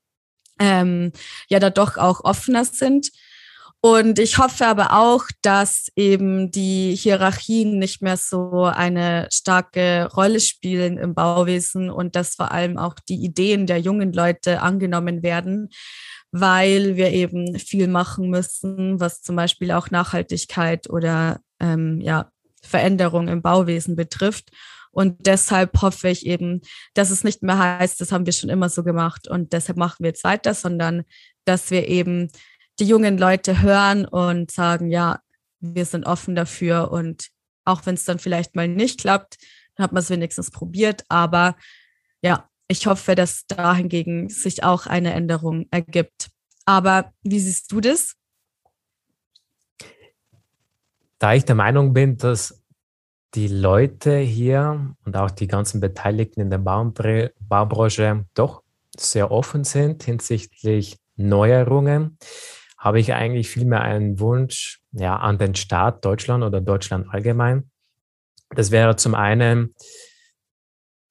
ähm, 0.60 1.12
ja 1.48 1.58
da 1.58 1.70
doch 1.70 1.96
auch 1.96 2.22
offener 2.22 2.64
sind 2.64 3.10
und 3.82 4.18
ich 4.18 4.36
hoffe 4.36 4.66
aber 4.66 4.92
auch, 4.92 5.24
dass 5.40 5.88
eben 5.96 6.50
die 6.50 6.94
Hierarchien 6.94 7.78
nicht 7.78 8.02
mehr 8.02 8.18
so 8.18 8.64
eine 8.64 9.26
starke 9.32 10.06
Rolle 10.14 10.40
spielen 10.40 10.98
im 10.98 11.14
Bauwesen 11.14 11.88
und 11.88 12.14
dass 12.14 12.34
vor 12.34 12.52
allem 12.52 12.76
auch 12.76 12.94
die 13.08 13.24
Ideen 13.24 13.66
der 13.66 13.78
jungen 13.78 14.12
Leute 14.12 14.60
angenommen 14.60 15.22
werden, 15.22 15.70
weil 16.30 16.96
wir 16.96 17.10
eben 17.12 17.58
viel 17.58 17.88
machen 17.88 18.28
müssen, 18.28 19.00
was 19.00 19.22
zum 19.22 19.36
Beispiel 19.36 19.72
auch 19.72 19.90
Nachhaltigkeit 19.90 20.90
oder 20.90 21.40
ähm, 21.58 22.02
ja, 22.02 22.30
Veränderung 22.62 23.28
im 23.28 23.40
Bauwesen 23.40 23.96
betrifft. 23.96 24.50
Und 24.92 25.26
deshalb 25.26 25.80
hoffe 25.80 26.08
ich 26.08 26.26
eben, 26.26 26.60
dass 26.92 27.10
es 27.10 27.24
nicht 27.24 27.42
mehr 27.42 27.58
heißt, 27.58 28.00
das 28.00 28.12
haben 28.12 28.26
wir 28.26 28.32
schon 28.34 28.50
immer 28.50 28.68
so 28.68 28.82
gemacht 28.82 29.26
und 29.26 29.54
deshalb 29.54 29.78
machen 29.78 29.98
wir 30.00 30.08
jetzt 30.08 30.24
weiter, 30.24 30.52
sondern 30.52 31.04
dass 31.44 31.70
wir 31.70 31.88
eben 31.88 32.30
die 32.80 32.86
jungen 32.86 33.18
Leute 33.18 33.62
hören 33.62 34.06
und 34.06 34.50
sagen, 34.50 34.90
ja, 34.90 35.20
wir 35.60 35.84
sind 35.84 36.06
offen 36.06 36.34
dafür 36.34 36.90
und 36.90 37.28
auch 37.64 37.84
wenn 37.86 37.94
es 37.94 38.04
dann 38.04 38.18
vielleicht 38.18 38.56
mal 38.56 38.66
nicht 38.66 39.00
klappt, 39.00 39.36
dann 39.76 39.84
hat 39.84 39.92
man 39.92 40.02
es 40.02 40.10
wenigstens 40.10 40.50
probiert. 40.50 41.04
Aber 41.08 41.56
ja, 42.22 42.48
ich 42.68 42.86
hoffe, 42.86 43.14
dass 43.14 43.46
da 43.46 43.74
hingegen 43.74 44.28
sich 44.28 44.64
auch 44.64 44.86
eine 44.86 45.12
Änderung 45.12 45.66
ergibt. 45.70 46.30
Aber 46.64 47.12
wie 47.22 47.38
siehst 47.38 47.70
du 47.70 47.80
das? 47.80 48.16
Da 51.18 51.34
ich 51.34 51.44
der 51.44 51.54
Meinung 51.54 51.92
bin, 51.92 52.16
dass 52.16 52.62
die 53.34 53.48
Leute 53.48 54.16
hier 54.18 54.94
und 55.04 55.16
auch 55.16 55.30
die 55.30 55.46
ganzen 55.46 55.80
Beteiligten 55.80 56.40
in 56.40 56.50
der 56.50 56.58
Baubranche 56.58 58.24
doch 58.34 58.62
sehr 58.96 59.30
offen 59.30 59.64
sind 59.64 60.02
hinsichtlich 60.02 60.96
Neuerungen, 61.16 62.18
habe 62.80 62.98
ich 62.98 63.12
eigentlich 63.12 63.50
vielmehr 63.50 63.82
einen 63.82 64.18
Wunsch 64.20 64.80
ja, 64.92 65.16
an 65.16 65.36
den 65.36 65.54
Staat 65.54 66.02
Deutschland 66.04 66.42
oder 66.42 66.62
Deutschland 66.62 67.06
allgemein. 67.10 67.70
Das 68.56 68.70
wäre 68.70 68.96
zum 68.96 69.14
einen, 69.14 69.74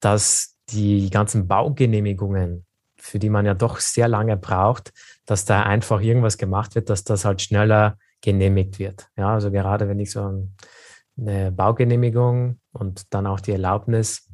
dass 0.00 0.56
die 0.70 1.08
ganzen 1.10 1.46
Baugenehmigungen, 1.46 2.66
für 2.98 3.20
die 3.20 3.30
man 3.30 3.46
ja 3.46 3.54
doch 3.54 3.78
sehr 3.78 4.08
lange 4.08 4.36
braucht, 4.36 4.92
dass 5.26 5.44
da 5.44 5.62
einfach 5.62 6.00
irgendwas 6.00 6.38
gemacht 6.38 6.74
wird, 6.74 6.90
dass 6.90 7.04
das 7.04 7.24
halt 7.24 7.40
schneller 7.40 7.96
genehmigt 8.20 8.80
wird. 8.80 9.08
Ja, 9.16 9.32
also 9.34 9.52
gerade 9.52 9.88
wenn 9.88 10.00
ich 10.00 10.10
so 10.10 10.48
eine 11.16 11.52
Baugenehmigung 11.52 12.58
und 12.72 13.14
dann 13.14 13.28
auch 13.28 13.40
die 13.40 13.52
Erlaubnis, 13.52 14.28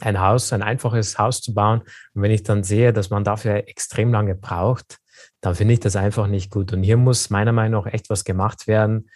ein 0.00 0.20
Haus, 0.20 0.52
ein 0.52 0.62
einfaches 0.62 1.18
Haus 1.18 1.42
zu 1.42 1.52
bauen, 1.52 1.80
und 2.14 2.22
wenn 2.22 2.30
ich 2.30 2.44
dann 2.44 2.62
sehe, 2.62 2.92
dass 2.92 3.10
man 3.10 3.24
dafür 3.24 3.68
extrem 3.68 4.12
lange 4.12 4.36
braucht, 4.36 4.99
dann 5.40 5.54
finde 5.54 5.74
ich 5.74 5.80
das 5.80 5.96
einfach 5.96 6.26
nicht 6.26 6.50
gut. 6.50 6.72
Und 6.72 6.82
hier 6.82 6.96
muss 6.96 7.30
meiner 7.30 7.52
Meinung 7.52 7.84
nach 7.84 7.92
echt 7.92 8.10
was 8.10 8.24
gemacht 8.24 8.66
werden, 8.66 9.10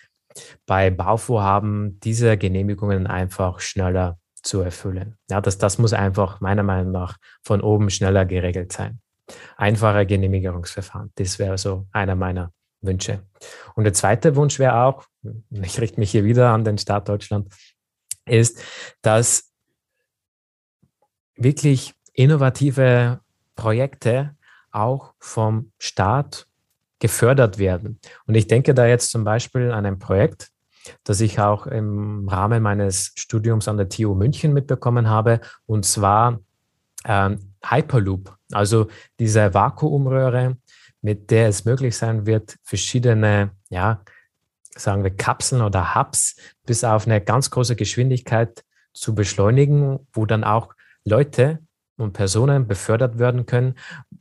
bei 0.66 0.90
Bauvorhaben 0.90 2.00
diese 2.00 2.36
Genehmigungen 2.36 3.06
einfach 3.06 3.60
schneller 3.60 4.18
zu 4.42 4.60
erfüllen. 4.60 5.16
Ja, 5.30 5.40
das, 5.40 5.58
das 5.58 5.78
muss 5.78 5.92
einfach 5.92 6.40
meiner 6.40 6.62
Meinung 6.62 6.92
nach 6.92 7.16
von 7.42 7.60
oben 7.60 7.90
schneller 7.90 8.24
geregelt 8.24 8.72
sein. 8.72 9.00
Einfache 9.56 10.04
Genehmigungsverfahren, 10.06 11.12
das 11.14 11.38
wäre 11.38 11.56
so 11.56 11.86
einer 11.92 12.14
meiner 12.14 12.52
Wünsche. 12.82 13.22
Und 13.74 13.84
der 13.84 13.94
zweite 13.94 14.36
Wunsch 14.36 14.58
wäre 14.58 14.84
auch, 14.84 15.04
ich 15.50 15.80
richte 15.80 16.00
mich 16.00 16.10
hier 16.10 16.24
wieder 16.24 16.50
an 16.50 16.64
den 16.64 16.78
Staat 16.78 17.08
Deutschland, 17.08 17.52
ist, 18.26 18.62
dass 19.02 19.52
wirklich 21.36 21.94
innovative 22.12 23.20
Projekte 23.56 24.33
auch 24.74 25.14
vom 25.18 25.72
Staat 25.78 26.46
gefördert 26.98 27.58
werden. 27.58 28.00
Und 28.26 28.34
ich 28.34 28.46
denke 28.46 28.74
da 28.74 28.86
jetzt 28.86 29.10
zum 29.10 29.24
Beispiel 29.24 29.70
an 29.70 29.86
ein 29.86 29.98
Projekt, 29.98 30.50
das 31.02 31.20
ich 31.20 31.40
auch 31.40 31.66
im 31.66 32.28
Rahmen 32.28 32.62
meines 32.62 33.12
Studiums 33.16 33.68
an 33.68 33.76
der 33.76 33.88
TU 33.88 34.14
München 34.14 34.52
mitbekommen 34.52 35.08
habe, 35.08 35.40
und 35.66 35.84
zwar 35.84 36.40
ähm, 37.04 37.52
Hyperloop, 37.64 38.36
also 38.52 38.88
diese 39.18 39.54
Vakuumröhre, 39.54 40.56
mit 41.02 41.30
der 41.30 41.48
es 41.48 41.64
möglich 41.64 41.96
sein 41.96 42.26
wird, 42.26 42.56
verschiedene, 42.62 43.50
ja, 43.68 44.02
sagen 44.76 45.04
wir 45.04 45.14
Kapseln 45.14 45.62
oder 45.62 45.94
Hubs 45.94 46.36
bis 46.66 46.84
auf 46.84 47.06
eine 47.06 47.20
ganz 47.20 47.50
große 47.50 47.76
Geschwindigkeit 47.76 48.64
zu 48.92 49.14
beschleunigen, 49.14 49.98
wo 50.12 50.26
dann 50.26 50.44
auch 50.44 50.74
Leute 51.04 51.60
und 51.96 52.12
Personen 52.12 52.66
befördert 52.66 53.18
werden 53.18 53.46
können, 53.46 53.74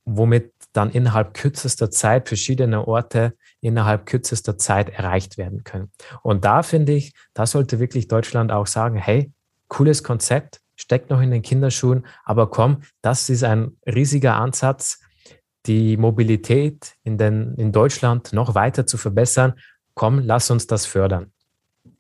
womit 0.06 0.52
dann 0.74 0.90
innerhalb 0.90 1.34
kürzester 1.34 1.92
Zeit 1.92 2.28
verschiedene 2.28 2.88
Orte 2.88 3.36
innerhalb 3.62 4.06
kürzester 4.06 4.58
Zeit 4.58 4.90
erreicht 4.90 5.38
werden 5.38 5.64
können. 5.64 5.92
Und 6.24 6.46
da 6.46 6.64
finde 6.64 6.94
ich, 6.94 7.14
da 7.34 7.46
sollte 7.46 7.80
wirklich 7.80 8.08
Deutschland 8.08 8.52
auch 8.52 8.68
sagen, 8.68 8.98
hey, 8.98 9.32
cooles 9.68 10.04
Konzept, 10.04 10.60
steckt 10.76 11.10
noch 11.10 11.22
in 11.22 11.32
den 11.32 11.42
Kinderschuhen, 11.42 12.06
aber 12.26 12.50
komm, 12.50 12.82
das 13.02 13.30
ist 13.30 13.44
ein 13.44 13.78
riesiger 13.86 14.36
Ansatz, 14.36 15.00
die 15.66 15.98
Mobilität 15.98 16.96
in, 17.04 17.18
den, 17.18 17.56
in 17.56 17.72
Deutschland 17.72 18.34
noch 18.34 18.56
weiter 18.56 18.86
zu 18.86 18.98
verbessern. 18.98 19.54
Komm, 19.94 20.20
lass 20.20 20.52
uns 20.52 20.68
das 20.68 20.86
fördern. 20.86 21.32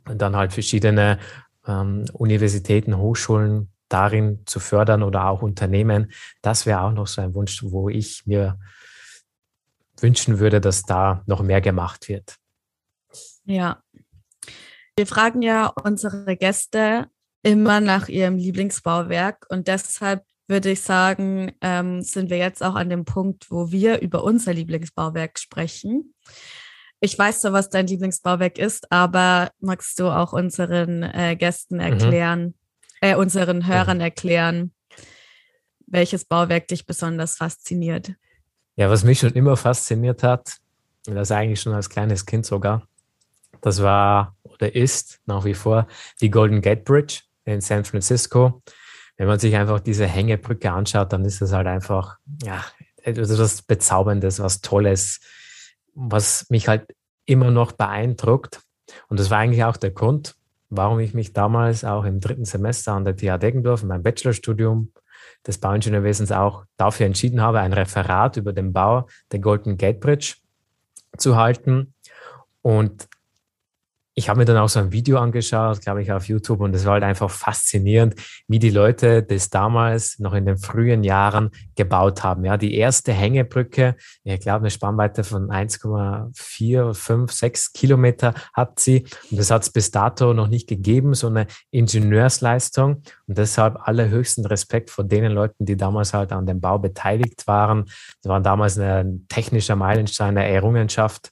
Und 0.07 0.21
dann 0.21 0.35
halt 0.35 0.51
verschiedene 0.51 1.19
ähm, 1.65 2.05
Universitäten, 2.13 2.97
Hochschulen 2.97 3.72
darin 3.93 4.41
zu 4.45 4.59
fördern 4.59 5.03
oder 5.03 5.27
auch 5.27 5.41
Unternehmen. 5.41 6.11
Das 6.41 6.65
wäre 6.65 6.81
auch 6.81 6.91
noch 6.91 7.07
so 7.07 7.21
ein 7.21 7.35
Wunsch, 7.35 7.63
wo 7.63 7.89
ich 7.89 8.25
mir 8.25 8.59
wünschen 9.99 10.39
würde, 10.39 10.59
dass 10.59 10.83
da 10.83 11.23
noch 11.27 11.43
mehr 11.43 11.61
gemacht 11.61 12.09
wird. 12.09 12.37
Ja. 13.45 13.83
Wir 14.97 15.07
fragen 15.07 15.41
ja 15.41 15.67
unsere 15.83 16.35
Gäste 16.35 17.07
immer 17.43 17.79
nach 17.81 18.07
ihrem 18.07 18.37
Lieblingsbauwerk 18.37 19.45
und 19.49 19.67
deshalb 19.67 20.23
würde 20.47 20.71
ich 20.71 20.81
sagen, 20.81 21.53
ähm, 21.61 22.01
sind 22.01 22.29
wir 22.29 22.37
jetzt 22.37 22.63
auch 22.63 22.75
an 22.75 22.89
dem 22.89 23.05
Punkt, 23.05 23.49
wo 23.49 23.71
wir 23.71 24.01
über 24.01 24.23
unser 24.23 24.53
Lieblingsbauwerk 24.53 25.39
sprechen. 25.39 26.13
Ich 26.99 27.17
weiß 27.17 27.41
zwar, 27.41 27.53
was 27.53 27.69
dein 27.69 27.87
Lieblingsbauwerk 27.87 28.57
ist, 28.57 28.91
aber 28.91 29.51
magst 29.59 29.99
du 29.99 30.09
auch 30.09 30.33
unseren 30.33 31.03
äh, 31.03 31.35
Gästen 31.35 31.75
mhm. 31.75 31.81
erklären, 31.81 32.41
mhm 32.41 32.62
äh, 33.03 33.15
unseren 33.15 33.67
Hörern 33.67 33.99
erklären, 33.99 34.71
welches 35.87 36.23
Bauwerk 36.23 36.69
dich 36.69 36.85
besonders 36.85 37.35
fasziniert. 37.35 38.13
Ja, 38.77 38.89
was 38.89 39.03
mich 39.03 39.19
schon 39.19 39.33
immer 39.33 39.57
fasziniert 39.57 40.23
hat, 40.23 40.55
das 41.05 41.29
eigentlich 41.29 41.59
schon 41.59 41.73
als 41.73 41.89
kleines 41.89 42.25
Kind 42.25 42.45
sogar, 42.45 42.87
das 43.59 43.83
war 43.83 44.37
oder 44.43 44.73
ist 44.73 45.19
nach 45.25 45.43
wie 45.43 45.53
vor 45.53 45.85
die 46.21 46.29
Golden 46.29 46.61
Gate 46.61 46.85
Bridge 46.85 47.23
in 47.43 47.59
San 47.59 47.83
Francisco. 47.83 48.63
Wenn 49.17 49.27
man 49.27 49.37
sich 49.37 49.53
einfach 49.57 49.81
diese 49.81 50.07
Hängebrücke 50.07 50.71
anschaut, 50.71 51.11
dann 51.11 51.25
ist 51.25 51.41
das 51.41 51.51
halt 51.51 51.67
einfach 51.67 52.17
ja, 52.41 52.63
etwas 52.95 53.63
Bezauberndes, 53.63 54.39
was 54.39 54.61
Tolles. 54.61 55.19
was 55.93 56.49
mich 56.49 56.69
halt 56.69 56.85
immer 57.25 57.51
noch 57.51 57.73
beeindruckt. 57.73 58.61
Und 59.09 59.19
das 59.19 59.29
war 59.29 59.39
eigentlich 59.39 59.65
auch 59.65 59.75
der 59.75 59.91
Grund, 59.91 60.35
warum 60.75 60.99
ich 60.99 61.13
mich 61.13 61.33
damals 61.33 61.83
auch 61.83 62.05
im 62.05 62.19
dritten 62.19 62.45
Semester 62.45 62.93
an 62.93 63.05
der 63.05 63.15
TH 63.15 63.37
Deggendorf 63.37 63.83
in 63.83 63.89
meinem 63.89 64.03
Bachelorstudium 64.03 64.91
des 65.45 65.57
Bauingenieurwesens 65.57 66.31
auch 66.31 66.65
dafür 66.77 67.05
entschieden 67.05 67.41
habe, 67.41 67.59
ein 67.59 67.73
Referat 67.73 68.37
über 68.37 68.53
den 68.53 68.73
Bau 68.73 69.07
der 69.31 69.39
Golden 69.39 69.77
Gate 69.77 69.99
Bridge 69.99 70.35
zu 71.17 71.35
halten. 71.35 71.93
Und 72.61 73.07
ich 74.15 74.29
habe 74.29 74.39
mir 74.39 74.45
dann 74.45 74.57
auch 74.57 74.69
so 74.69 74.79
ein 74.79 74.91
Video 74.91 75.17
angeschaut, 75.17 75.81
glaube 75.81 76.03
ich, 76.03 76.11
auf 76.11 76.27
YouTube 76.27 76.59
und 76.61 76.75
es 76.75 76.85
war 76.85 76.93
halt 76.93 77.03
einfach 77.03 77.29
faszinierend, 77.29 78.15
wie 78.47 78.59
die 78.59 78.69
Leute 78.69 79.23
das 79.23 79.49
damals 79.49 80.19
noch 80.19 80.33
in 80.33 80.45
den 80.45 80.57
frühen 80.57 81.03
Jahren 81.03 81.49
gebaut 81.75 82.23
haben. 82.23 82.45
Ja, 82.45 82.57
die 82.57 82.75
erste 82.75 83.11
Hängebrücke, 83.11 83.95
ich 84.23 84.39
glaube, 84.39 84.59
eine 84.59 84.69
Spannweite 84.69 85.23
von 85.23 85.49
1,4, 85.49 86.93
5, 86.93 87.31
6 87.31 87.73
Kilometer 87.73 88.35
hat 88.53 88.79
sie 88.79 89.05
und 89.31 89.39
das 89.39 89.49
hat 89.49 89.63
es 89.63 89.71
bis 89.71 89.89
dato 89.89 90.33
noch 90.33 90.47
nicht 90.47 90.69
gegeben, 90.69 91.15
so 91.15 91.27
eine 91.27 91.47
Ingenieursleistung 91.71 93.01
und 93.27 93.37
deshalb 93.37 93.77
allerhöchsten 93.87 94.45
Respekt 94.45 94.91
vor 94.91 95.05
denen 95.05 95.31
Leuten, 95.31 95.65
die 95.65 95.75
damals 95.75 96.13
halt 96.13 96.31
an 96.31 96.45
dem 96.45 96.61
Bau 96.61 96.77
beteiligt 96.77 97.47
waren. 97.47 97.85
Das 98.21 98.29
war 98.29 98.41
damals 98.41 98.77
ein 98.77 99.25
technischer 99.27 99.75
Meilenstein, 99.75 100.37
eine 100.37 100.47
Errungenschaft. 100.47 101.31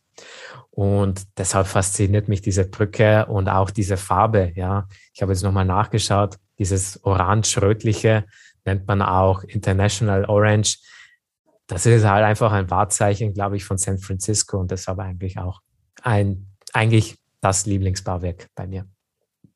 Und 0.71 1.23
deshalb 1.37 1.67
fasziniert 1.67 2.29
mich 2.29 2.41
diese 2.41 2.65
Brücke 2.65 3.25
und 3.25 3.49
auch 3.49 3.71
diese 3.71 3.97
Farbe. 3.97 4.53
Ja, 4.55 4.87
ich 5.13 5.21
habe 5.21 5.33
jetzt 5.33 5.43
nochmal 5.43 5.65
nachgeschaut. 5.65 6.37
Dieses 6.57 7.03
orange-rötliche 7.03 8.25
nennt 8.65 8.87
man 8.87 9.01
auch 9.01 9.43
International 9.43 10.25
Orange. 10.25 10.77
Das 11.67 11.85
ist 11.85 12.05
halt 12.05 12.23
einfach 12.23 12.51
ein 12.53 12.69
Wahrzeichen, 12.69 13.33
glaube 13.33 13.57
ich, 13.57 13.65
von 13.65 13.77
San 13.77 13.97
Francisco 13.97 14.57
und 14.57 14.71
deshalb 14.71 14.99
eigentlich 14.99 15.37
auch 15.37 15.61
ein, 16.03 16.47
eigentlich 16.73 17.17
das 17.41 17.65
Lieblingsbauwerk 17.65 18.47
bei 18.55 18.67
mir. 18.67 18.85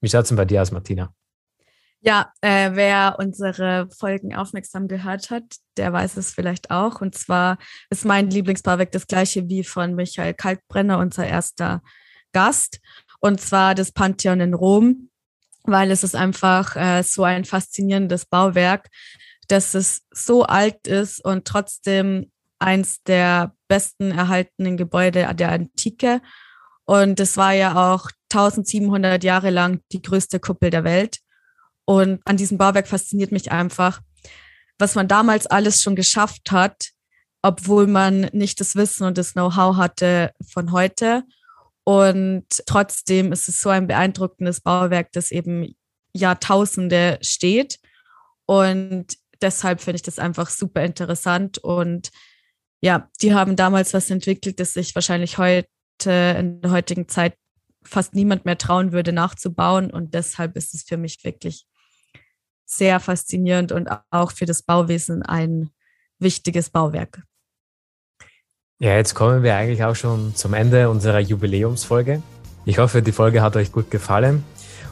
Wie 0.01 0.09
schaut 0.09 0.23
es 0.23 0.29
denn 0.29 0.37
bei 0.37 0.45
dir 0.45 0.61
aus, 0.61 0.71
Martina? 0.71 1.13
Ja, 2.07 2.31
äh, 2.41 2.69
wer 2.73 3.15
unsere 3.17 3.89
Folgen 3.89 4.35
aufmerksam 4.35 4.87
gehört 4.87 5.31
hat, 5.31 5.55
der 5.75 5.91
weiß 5.91 6.17
es 6.17 6.31
vielleicht 6.31 6.69
auch. 6.69 7.01
Und 7.01 7.15
zwar 7.15 7.57
ist 7.89 8.05
mein 8.05 8.29
Lieblingsbauwerk 8.29 8.91
das 8.91 9.07
gleiche 9.07 9.49
wie 9.49 9.63
von 9.63 9.95
Michael 9.95 10.35
Kalkbrenner, 10.35 10.99
unser 10.99 11.25
erster 11.25 11.81
Gast. 12.31 12.79
Und 13.21 13.41
zwar 13.41 13.73
das 13.73 13.91
Pantheon 13.91 14.39
in 14.39 14.53
Rom, 14.53 15.09
weil 15.63 15.89
es 15.89 16.03
ist 16.03 16.15
einfach 16.15 16.75
äh, 16.75 17.01
so 17.01 17.23
ein 17.23 17.43
faszinierendes 17.43 18.27
Bauwerk, 18.27 18.89
dass 19.47 19.73
es 19.73 20.03
so 20.11 20.43
alt 20.43 20.85
ist 20.85 21.25
und 21.25 21.45
trotzdem 21.45 22.31
eins 22.59 23.01
der 23.01 23.55
besten 23.67 24.11
erhaltenen 24.11 24.77
Gebäude 24.77 25.33
der 25.33 25.51
Antike. 25.51 26.21
Und 26.83 27.19
es 27.19 27.35
war 27.35 27.53
ja 27.53 27.93
auch 27.93 28.11
1700 28.31 29.23
Jahre 29.23 29.49
lang 29.49 29.81
die 29.91 30.03
größte 30.03 30.39
Kuppel 30.39 30.69
der 30.69 30.83
Welt. 30.83 31.24
Und 31.85 32.21
an 32.25 32.37
diesem 32.37 32.57
Bauwerk 32.57 32.87
fasziniert 32.87 33.31
mich 33.31 33.51
einfach, 33.51 34.01
was 34.77 34.95
man 34.95 35.07
damals 35.07 35.47
alles 35.47 35.81
schon 35.81 35.95
geschafft 35.95 36.51
hat, 36.51 36.89
obwohl 37.41 37.87
man 37.87 38.21
nicht 38.33 38.59
das 38.59 38.75
Wissen 38.75 39.05
und 39.05 39.17
das 39.17 39.33
Know-how 39.33 39.77
hatte 39.77 40.31
von 40.47 40.71
heute. 40.71 41.23
Und 41.83 42.47
trotzdem 42.65 43.31
ist 43.31 43.47
es 43.47 43.61
so 43.61 43.69
ein 43.69 43.87
beeindruckendes 43.87 44.61
Bauwerk, 44.61 45.11
das 45.11 45.31
eben 45.31 45.75
Jahrtausende 46.13 47.19
steht. 47.21 47.79
Und 48.47 49.17
deshalb 49.41 49.81
finde 49.81 49.97
ich 49.97 50.01
das 50.01 50.17
einfach 50.17 50.49
super 50.49 50.83
interessant. 50.83 51.59
Und 51.59 52.09
ja, 52.81 53.09
die 53.21 53.35
haben 53.35 53.55
damals 53.55 53.93
was 53.93 54.09
entwickelt, 54.09 54.59
das 54.59 54.73
sich 54.73 54.95
wahrscheinlich 54.95 55.37
heute 55.37 55.67
in 56.03 56.61
der 56.61 56.71
heutigen 56.71 57.07
Zeit 57.07 57.37
fast 57.83 58.15
niemand 58.15 58.45
mehr 58.45 58.57
trauen 58.57 58.91
würde 58.91 59.13
nachzubauen. 59.13 59.91
Und 59.91 60.15
deshalb 60.15 60.57
ist 60.57 60.73
es 60.73 60.83
für 60.83 60.97
mich 60.97 61.23
wirklich 61.23 61.67
sehr 62.65 62.99
faszinierend 62.99 63.71
und 63.71 63.89
auch 64.11 64.31
für 64.31 64.45
das 64.45 64.63
Bauwesen 64.63 65.23
ein 65.23 65.69
wichtiges 66.19 66.69
Bauwerk. 66.69 67.23
Ja, 68.79 68.95
jetzt 68.97 69.13
kommen 69.13 69.43
wir 69.43 69.55
eigentlich 69.55 69.83
auch 69.83 69.95
schon 69.95 70.35
zum 70.35 70.53
Ende 70.53 70.89
unserer 70.89 71.19
Jubiläumsfolge. 71.19 72.21
Ich 72.65 72.77
hoffe, 72.77 73.01
die 73.01 73.11
Folge 73.11 73.41
hat 73.41 73.55
euch 73.55 73.71
gut 73.71 73.89
gefallen. 73.89 74.43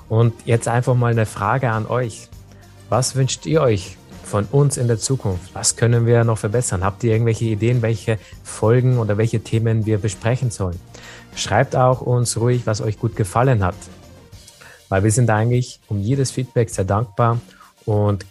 Und 0.07 0.33
jetzt 0.45 0.67
einfach 0.67 0.95
mal 0.95 1.11
eine 1.11 1.25
Frage 1.25 1.69
an 1.69 1.87
euch. 1.87 2.29
Was 2.89 3.15
wünscht 3.15 3.45
ihr 3.45 3.61
euch 3.61 3.97
von 4.23 4.45
uns 4.45 4.77
in 4.77 4.87
der 4.87 4.99
Zukunft? 4.99 5.53
Was 5.53 5.75
können 5.75 6.05
wir 6.05 6.23
noch 6.23 6.37
verbessern? 6.37 6.83
Habt 6.83 7.03
ihr 7.03 7.11
irgendwelche 7.11 7.45
Ideen, 7.45 7.81
welche 7.81 8.19
Folgen 8.43 8.99
oder 8.99 9.17
welche 9.17 9.41
Themen 9.41 9.85
wir 9.85 9.97
besprechen 9.97 10.51
sollen? 10.51 10.79
Schreibt 11.35 11.75
auch 11.75 12.01
uns 12.01 12.37
ruhig, 12.37 12.61
was 12.65 12.79
euch 12.79 12.99
gut 12.99 13.15
gefallen 13.15 13.63
hat. 13.63 13.75
Weil 14.87 15.03
wir 15.03 15.11
sind 15.11 15.29
eigentlich 15.29 15.79
um 15.87 15.99
jedes 15.99 16.31
Feedback 16.31 16.69
sehr 16.69 16.85
dankbar 16.85 17.41
und 17.85 18.25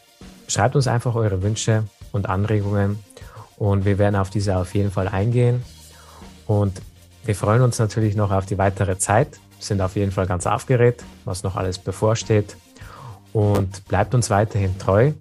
schreibt 0.48 0.76
uns 0.76 0.86
einfach 0.86 1.14
eure 1.14 1.42
Wünsche 1.42 1.84
und 2.12 2.28
Anregungen 2.28 2.98
und 3.56 3.84
wir 3.84 3.98
werden 3.98 4.16
auf 4.16 4.30
diese 4.30 4.56
auf 4.56 4.74
jeden 4.74 4.90
Fall 4.90 5.08
eingehen. 5.08 5.62
Und 6.46 6.80
wir 7.24 7.34
freuen 7.34 7.62
uns 7.62 7.78
natürlich 7.78 8.16
noch 8.16 8.30
auf 8.30 8.46
die 8.46 8.58
weitere 8.58 8.98
Zeit, 8.98 9.38
sind 9.60 9.80
auf 9.80 9.96
jeden 9.96 10.12
Fall 10.12 10.26
ganz 10.26 10.46
aufgeregt, 10.46 11.04
was 11.24 11.42
noch 11.42 11.56
alles 11.56 11.78
bevorsteht 11.78 12.56
und 13.32 13.86
bleibt 13.86 14.14
uns 14.14 14.30
weiterhin 14.30 14.76
treu. 14.78 15.12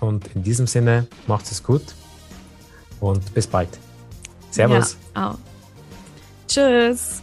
Und 0.00 0.28
in 0.34 0.42
diesem 0.42 0.66
Sinne, 0.66 1.06
macht 1.26 1.50
es 1.50 1.62
gut 1.62 1.94
und 3.00 3.34
bis 3.34 3.46
bald. 3.46 3.68
Servus. 4.50 4.96
Ja. 5.14 5.38
Tschüss. 6.48 7.22